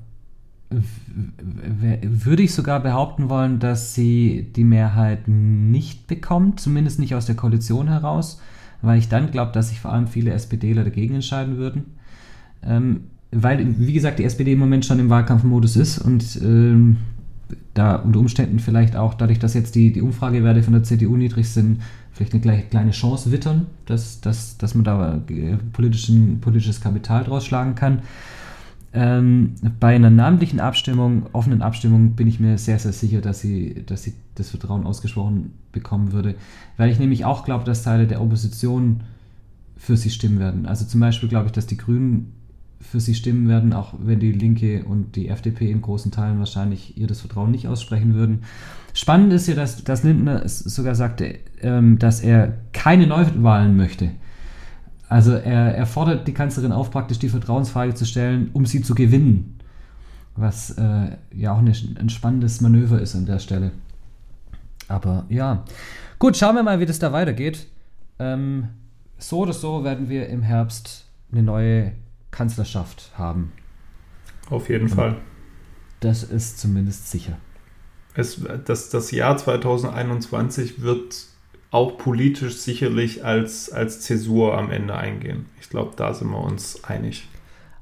würde 0.70 2.43
ich 2.43 2.54
sogar 2.54 2.82
behaupten 2.82 3.30
wollen, 3.30 3.60
dass 3.60 3.93
sie 3.93 4.52
die 4.56 4.65
Mehrheit 4.65 5.28
nicht 5.28 6.08
bekommt, 6.08 6.60
zumindest 6.60 7.00
nicht 7.00 7.15
aus 7.15 7.26
der 7.26 7.36
Koalition 7.36 7.88
heraus, 7.88 8.41
weil 8.82 9.00
ich 9.00 9.08
dann 9.08 9.32
glaube, 9.32 9.54
dass 9.54 9.70
sich 9.70 9.80
vor 9.80 9.93
allem 9.93 10.08
viele 10.08 10.32
SPDler 10.32 10.84
dagegen 10.84 11.15
entscheiden 11.15 11.58
würden. 11.58 11.86
Ähm, 12.63 13.06
weil, 13.32 13.80
wie 13.80 13.93
gesagt, 13.93 14.20
die 14.20 14.26
SPD 14.26 14.54
im 14.54 14.60
Moment 14.60 14.86
schon 14.86 15.00
im 15.00 15.10
Wahlkampfmodus 15.10 15.76
ist 15.78 16.00
und 16.00 16.39
ähm, 16.41 16.98
da 17.73 17.95
unter 17.95 18.19
Umständen 18.19 18.60
vielleicht 18.60 18.95
auch, 18.95 19.13
dadurch, 19.13 19.39
dass 19.39 19.53
jetzt 19.53 19.75
die, 19.75 19.93
die 19.93 20.01
Umfragewerte 20.01 20.63
von 20.63 20.73
der 20.73 20.83
CDU 20.83 21.15
niedrig 21.15 21.49
sind, 21.49 21.81
vielleicht 22.12 22.33
eine 22.33 22.63
kleine, 22.63 22.91
Chance 22.91 23.31
wittern, 23.31 23.67
dass, 23.86 24.21
dass, 24.21 24.57
dass 24.57 24.75
man 24.75 24.83
da 24.83 25.21
äh, 25.29 25.57
politischen, 25.73 26.41
politisches 26.41 26.81
Kapital 26.81 27.23
draus 27.23 27.45
schlagen 27.45 27.75
kann. 27.75 27.99
Ähm, 28.93 29.53
bei 29.79 29.95
einer 29.95 30.10
namentlichen 30.10 30.60
Abstimmung, 30.60 31.27
offenen 31.33 31.62
Abstimmung, 31.62 32.12
bin 32.15 32.27
ich 32.27 32.39
mir 32.39 32.57
sehr, 32.57 32.79
sehr 32.79 32.93
sicher, 32.93 33.21
dass 33.21 33.41
sie, 33.41 33.83
dass 33.86 34.03
sie 34.03 34.13
das 34.36 34.49
Vertrauen 34.49 34.86
ausgesprochen 34.86 35.53
bekommen 35.71 36.13
würde. 36.13 36.36
Weil 36.77 36.89
ich 36.89 36.97
nämlich 36.97 37.25
auch 37.25 37.45
glaube, 37.45 37.65
dass 37.65 37.83
Teile 37.83 38.07
der 38.07 38.21
Opposition 38.21 39.01
für 39.77 39.97
sie 39.97 40.10
stimmen 40.10 40.39
werden. 40.39 40.65
Also 40.65 40.86
zum 40.86 40.99
Beispiel 40.99 41.29
glaube 41.29 41.47
ich, 41.47 41.51
dass 41.51 41.67
die 41.67 41.77
Grünen 41.77 42.33
für 42.79 42.99
sie 42.99 43.15
stimmen 43.15 43.47
werden, 43.47 43.73
auch 43.73 43.93
wenn 43.99 44.19
die 44.19 44.31
Linke 44.31 44.83
und 44.85 45.15
die 45.15 45.29
FDP 45.29 45.71
in 45.71 45.81
großen 45.81 46.11
Teilen 46.11 46.39
wahrscheinlich 46.39 46.97
ihr 46.97 47.07
das 47.07 47.21
Vertrauen 47.21 47.51
nicht 47.51 47.67
aussprechen 47.67 48.13
würden. 48.13 48.43
Spannend 48.93 49.33
ist 49.33 49.47
ja, 49.47 49.55
dass, 49.55 49.83
dass 49.83 50.03
Lindner 50.03 50.47
sogar 50.47 50.95
sagte, 50.95 51.39
ähm, 51.61 51.99
dass 51.99 52.21
er 52.21 52.57
keine 52.73 53.07
Neuwahlen 53.07 53.75
möchte. 53.75 54.11
Also 55.09 55.33
er, 55.33 55.75
er 55.75 55.85
fordert 55.85 56.27
die 56.27 56.33
Kanzlerin 56.33 56.71
auf, 56.71 56.91
praktisch 56.91 57.19
die 57.19 57.29
Vertrauensfrage 57.29 57.93
zu 57.93 58.05
stellen, 58.05 58.49
um 58.53 58.65
sie 58.65 58.81
zu 58.81 58.93
gewinnen. 58.93 59.59
Was 60.35 60.71
äh, 60.71 61.17
ja 61.35 61.53
auch 61.53 61.59
eine, 61.59 61.73
ein 61.99 62.09
spannendes 62.09 62.61
Manöver 62.61 63.01
ist 63.01 63.15
an 63.15 63.25
der 63.25 63.39
Stelle. 63.39 63.71
Aber 64.87 65.25
ja. 65.29 65.63
Gut, 66.19 66.37
schauen 66.37 66.55
wir 66.55 66.63
mal, 66.63 66.79
wie 66.79 66.85
das 66.85 66.99
da 66.99 67.11
weitergeht. 67.11 67.67
Ähm, 68.19 68.69
so 69.17 69.39
oder 69.39 69.53
so 69.53 69.83
werden 69.83 70.09
wir 70.09 70.27
im 70.29 70.41
Herbst 70.41 71.05
eine 71.31 71.43
neue 71.43 71.93
Kanzlerschaft 72.38 73.12
haben. 73.17 73.52
Auf 74.52 74.69
jeden 74.69 74.84
Und 74.84 74.95
Fall. 74.95 75.15
Das 76.02 76.21
ist 76.21 76.60
zumindest 76.60 77.10
sicher. 77.10 77.38
Es, 78.13 78.41
das, 78.65 78.89
das 78.89 79.10
Jahr 79.12 79.38
2021 79.38 80.82
wird 80.82 81.26
auch 81.71 81.97
politisch 81.97 82.58
sicherlich 82.58 83.26
als, 83.26 83.71
als 83.71 84.02
Zäsur 84.02 84.56
am 84.56 84.69
Ende 84.69 84.95
eingehen. 84.95 85.47
Ich 85.60 85.69
glaube, 85.69 85.93
da 85.95 86.13
sind 86.13 86.30
wir 86.30 86.39
uns 86.39 86.84
einig. 86.84 87.28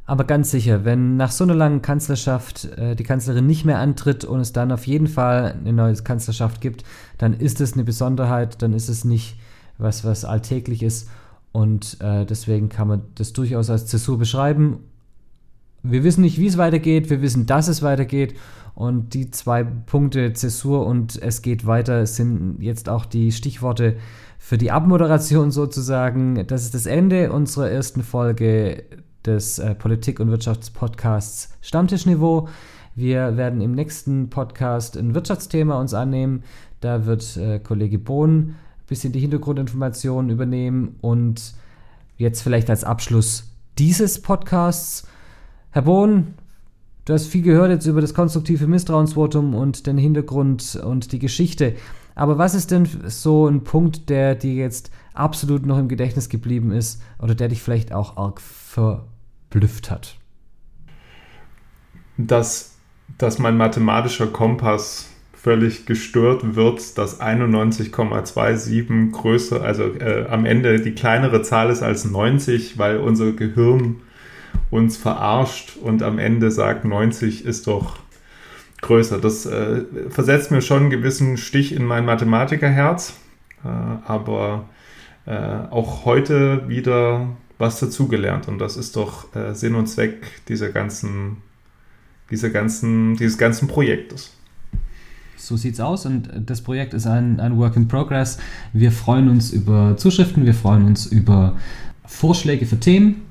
Aber 0.06 0.24
ganz 0.24 0.52
sicher, 0.52 0.86
wenn 0.86 1.18
nach 1.18 1.32
so 1.32 1.44
einer 1.44 1.56
langen 1.56 1.82
Kanzlerschaft 1.82 2.66
äh, 2.78 2.96
die 2.96 3.04
Kanzlerin 3.04 3.46
nicht 3.46 3.66
mehr 3.66 3.80
antritt 3.80 4.24
und 4.24 4.40
es 4.40 4.54
dann 4.54 4.72
auf 4.72 4.88
jeden 4.88 5.08
Fall 5.08 5.56
eine 5.60 5.74
neue 5.74 5.96
Kanzlerschaft 5.96 6.62
gibt, 6.62 6.84
dann 7.18 7.34
ist 7.34 7.60
es 7.60 7.74
eine 7.74 7.84
Besonderheit, 7.84 8.62
dann 8.62 8.74
ist 8.74 8.88
es 8.88 9.04
nicht 9.04 9.38
was, 9.78 10.06
was 10.06 10.24
alltäglich 10.24 10.82
ist. 10.82 11.10
Und 11.56 12.02
äh, 12.02 12.26
deswegen 12.26 12.68
kann 12.68 12.90
man 12.90 13.04
das 13.16 13.32
durchaus 13.32 13.70
als 13.70 13.86
Zäsur 13.86 14.18
beschreiben. 14.18 14.80
Wir 15.84 16.04
wissen 16.04 16.20
nicht, 16.20 16.38
wie 16.38 16.48
es 16.48 16.58
weitergeht, 16.58 17.10
wir 17.10 17.22
wissen, 17.22 17.46
dass 17.46 17.70
es 17.70 17.82
weitergeht. 17.82 18.36
Und 18.74 19.14
die 19.14 19.32
zwei 19.32 19.64
Punkte 19.64 20.34
Zäsur 20.34 20.86
und 20.86 21.16
es 21.16 21.42
geht 21.42 21.66
weiter 21.66 22.08
sind 22.08 22.58
jetzt 22.60 22.90
auch 22.90 23.06
die 23.06 23.32
Stichworte 23.32 23.96
für 24.38 24.58
die 24.58 24.70
Abmoderation 24.70 25.50
sozusagen. 25.50 26.46
Das 26.46 26.64
ist 26.64 26.74
das 26.74 26.88
Ende 26.88 27.32
unserer 27.32 27.70
ersten 27.70 28.04
Folge 28.04 28.84
des 29.26 29.58
äh, 29.58 29.76
Politik- 29.76 30.20
und 30.20 30.32
Wirtschaftspodcasts 30.32 31.54
Stammtischniveau. 31.62 32.50
Wir 32.96 33.38
werden 33.38 33.62
im 33.62 33.72
nächsten 33.72 34.30
Podcast 34.30 34.98
ein 34.98 35.16
Wirtschaftsthema 35.16 35.80
uns 35.80 35.94
annehmen. 35.94 36.44
Da 36.82 37.06
wird 37.06 37.38
äh, 37.38 37.60
Kollege 37.60 37.98
Bohn 37.98 38.56
bisschen 38.88 39.14
die 39.14 39.20
Hintergrundinformationen 39.20 40.30
übernehmen 40.32 40.96
und 41.02 41.54
jetzt 42.18 42.42
vielleicht 42.42 42.70
als 42.70 42.84
Abschluss 42.84 43.52
dieses 43.78 44.22
Podcasts. 44.22 45.08
Herr 45.72 45.84
Bohn, 45.84 46.36
du 47.06 47.14
hast 47.14 47.28
viel 47.28 47.42
gehört 47.42 47.72
jetzt 47.72 47.86
über 47.86 48.02
das 48.02 48.14
konstruktive 48.14 48.68
Misstrauensvotum 48.68 49.56
und 49.56 49.88
den 49.88 49.98
Hintergrund 49.98 50.76
und 50.76 51.12
die 51.12 51.20
Geschichte. 51.20 51.76
Aber 52.16 52.38
was 52.38 52.56
ist 52.56 52.72
denn 52.72 52.88
so 53.08 53.48
ein 53.48 53.64
Punkt, 53.64 54.10
der 54.10 54.36
dir 54.36 54.54
jetzt 54.54 54.90
absolut 55.14 55.66
noch 55.66 55.78
im 55.78 55.90
Gedächtnis 55.90 56.30
geblieben 56.30 56.72
ist 56.72 57.02
oder 57.20 57.36
der 57.36 57.50
dich 57.50 57.62
vielleicht 57.62 57.92
auch 57.92 58.16
arg 58.16 58.40
verblüfft 58.40 59.92
hat? 59.92 60.16
Dass, 62.18 62.78
dass 63.18 63.40
mein 63.40 63.58
mathematischer 63.58 64.28
Kompass 64.28 65.10
völlig 65.46 65.86
gestört 65.86 66.56
wird, 66.56 66.98
dass 66.98 67.22
91,27 67.22 69.12
größer, 69.12 69.62
also 69.62 69.84
äh, 69.84 70.26
am 70.28 70.44
Ende 70.48 70.82
die 70.82 70.96
kleinere 70.96 71.44
Zahl 71.44 71.70
ist 71.70 71.84
als 71.84 72.04
90, 72.04 72.80
weil 72.80 72.98
unser 72.98 73.32
Gehirn 73.32 73.98
uns 74.72 74.98
verarscht 74.98 75.78
und 75.78 76.02
am 76.02 76.18
Ende 76.18 76.50
sagt, 76.50 76.84
90 76.84 77.46
ist 77.46 77.68
doch 77.68 77.98
größer. 78.82 79.20
Das 79.20 79.46
äh, 79.46 79.84
versetzt 80.10 80.50
mir 80.50 80.64
schon 80.64 80.80
einen 80.80 80.90
gewissen 80.90 81.38
Stich 81.38 81.76
in 81.76 81.86
mein 81.86 82.06
Mathematikerherz, 82.06 83.14
äh, 83.64 83.68
aber 83.68 84.68
äh, 85.28 85.38
auch 85.70 86.06
heute 86.06 86.68
wieder 86.68 87.28
was 87.60 87.80
dazugelernt 87.80 88.48
und 88.48 88.58
das 88.58 88.78
ist 88.78 88.96
doch 88.96 89.36
äh, 89.36 89.54
Sinn 89.54 89.76
und 89.76 89.86
Zweck 89.86 90.44
dieser 90.48 90.70
ganzen, 90.70 91.38
dieser 92.32 92.50
ganzen, 92.50 93.16
dieses 93.18 93.38
ganzen 93.38 93.68
Projektes. 93.68 94.35
So 95.38 95.58
sieht's 95.58 95.80
aus 95.80 96.06
und 96.06 96.30
das 96.46 96.62
Projekt 96.62 96.94
ist 96.94 97.08
ein, 97.08 97.40
ein 97.40 97.58
Work 97.58 97.76
in 97.76 97.88
Progress. 97.88 98.38
Wir 98.74 98.92
freuen 98.92 99.30
uns 99.30 99.52
über 99.52 99.98
Zuschriften, 99.98 100.46
wir 100.46 100.54
freuen 100.54 100.86
uns 100.86 101.06
über 101.06 101.58
Vorschläge 102.06 102.66
für 102.66 102.80
Themen. 102.80 103.22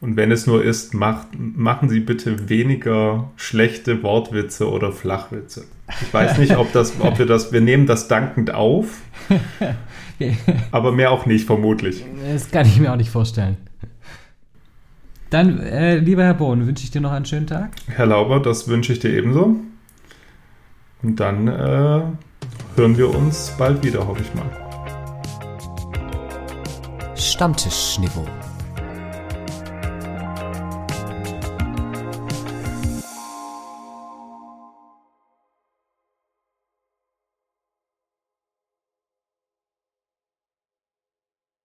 Und 0.00 0.16
wenn 0.16 0.30
es 0.30 0.46
nur 0.46 0.62
ist, 0.62 0.92
macht, 0.92 1.28
machen 1.38 1.88
Sie 1.88 2.00
bitte 2.00 2.48
weniger 2.48 3.30
schlechte 3.36 4.02
Wortwitze 4.02 4.70
oder 4.70 4.92
Flachwitze. 4.92 5.64
Ich 6.02 6.12
weiß 6.12 6.38
nicht, 6.38 6.56
ob, 6.56 6.72
das, 6.72 7.00
ob 7.00 7.18
wir 7.18 7.26
das, 7.26 7.52
wir 7.52 7.60
nehmen 7.60 7.86
das 7.86 8.06
dankend 8.06 8.52
auf, 8.52 9.00
aber 10.70 10.92
mehr 10.92 11.12
auch 11.12 11.24
nicht, 11.24 11.46
vermutlich. 11.46 12.04
Das 12.30 12.50
kann 12.50 12.66
ich 12.66 12.78
mir 12.78 12.92
auch 12.92 12.96
nicht 12.96 13.10
vorstellen. 13.10 13.56
Dann, 15.30 15.58
äh, 15.60 15.96
lieber 15.98 16.24
Herr 16.24 16.34
Bohn, 16.34 16.66
wünsche 16.66 16.84
ich 16.84 16.90
dir 16.90 17.00
noch 17.00 17.12
einen 17.12 17.24
schönen 17.24 17.46
Tag. 17.46 17.70
Herr 17.88 18.06
Lauber, 18.06 18.40
das 18.40 18.68
wünsche 18.68 18.92
ich 18.92 18.98
dir 18.98 19.10
ebenso. 19.10 19.56
Und 21.06 21.20
dann 21.20 21.46
äh, 21.46 22.02
hören 22.74 22.98
wir 22.98 23.14
uns 23.14 23.52
bald 23.56 23.84
wieder, 23.84 24.04
hoffe 24.04 24.22
ich 24.22 24.34
mal. 24.34 24.50
Stammtischniveau 27.14 28.26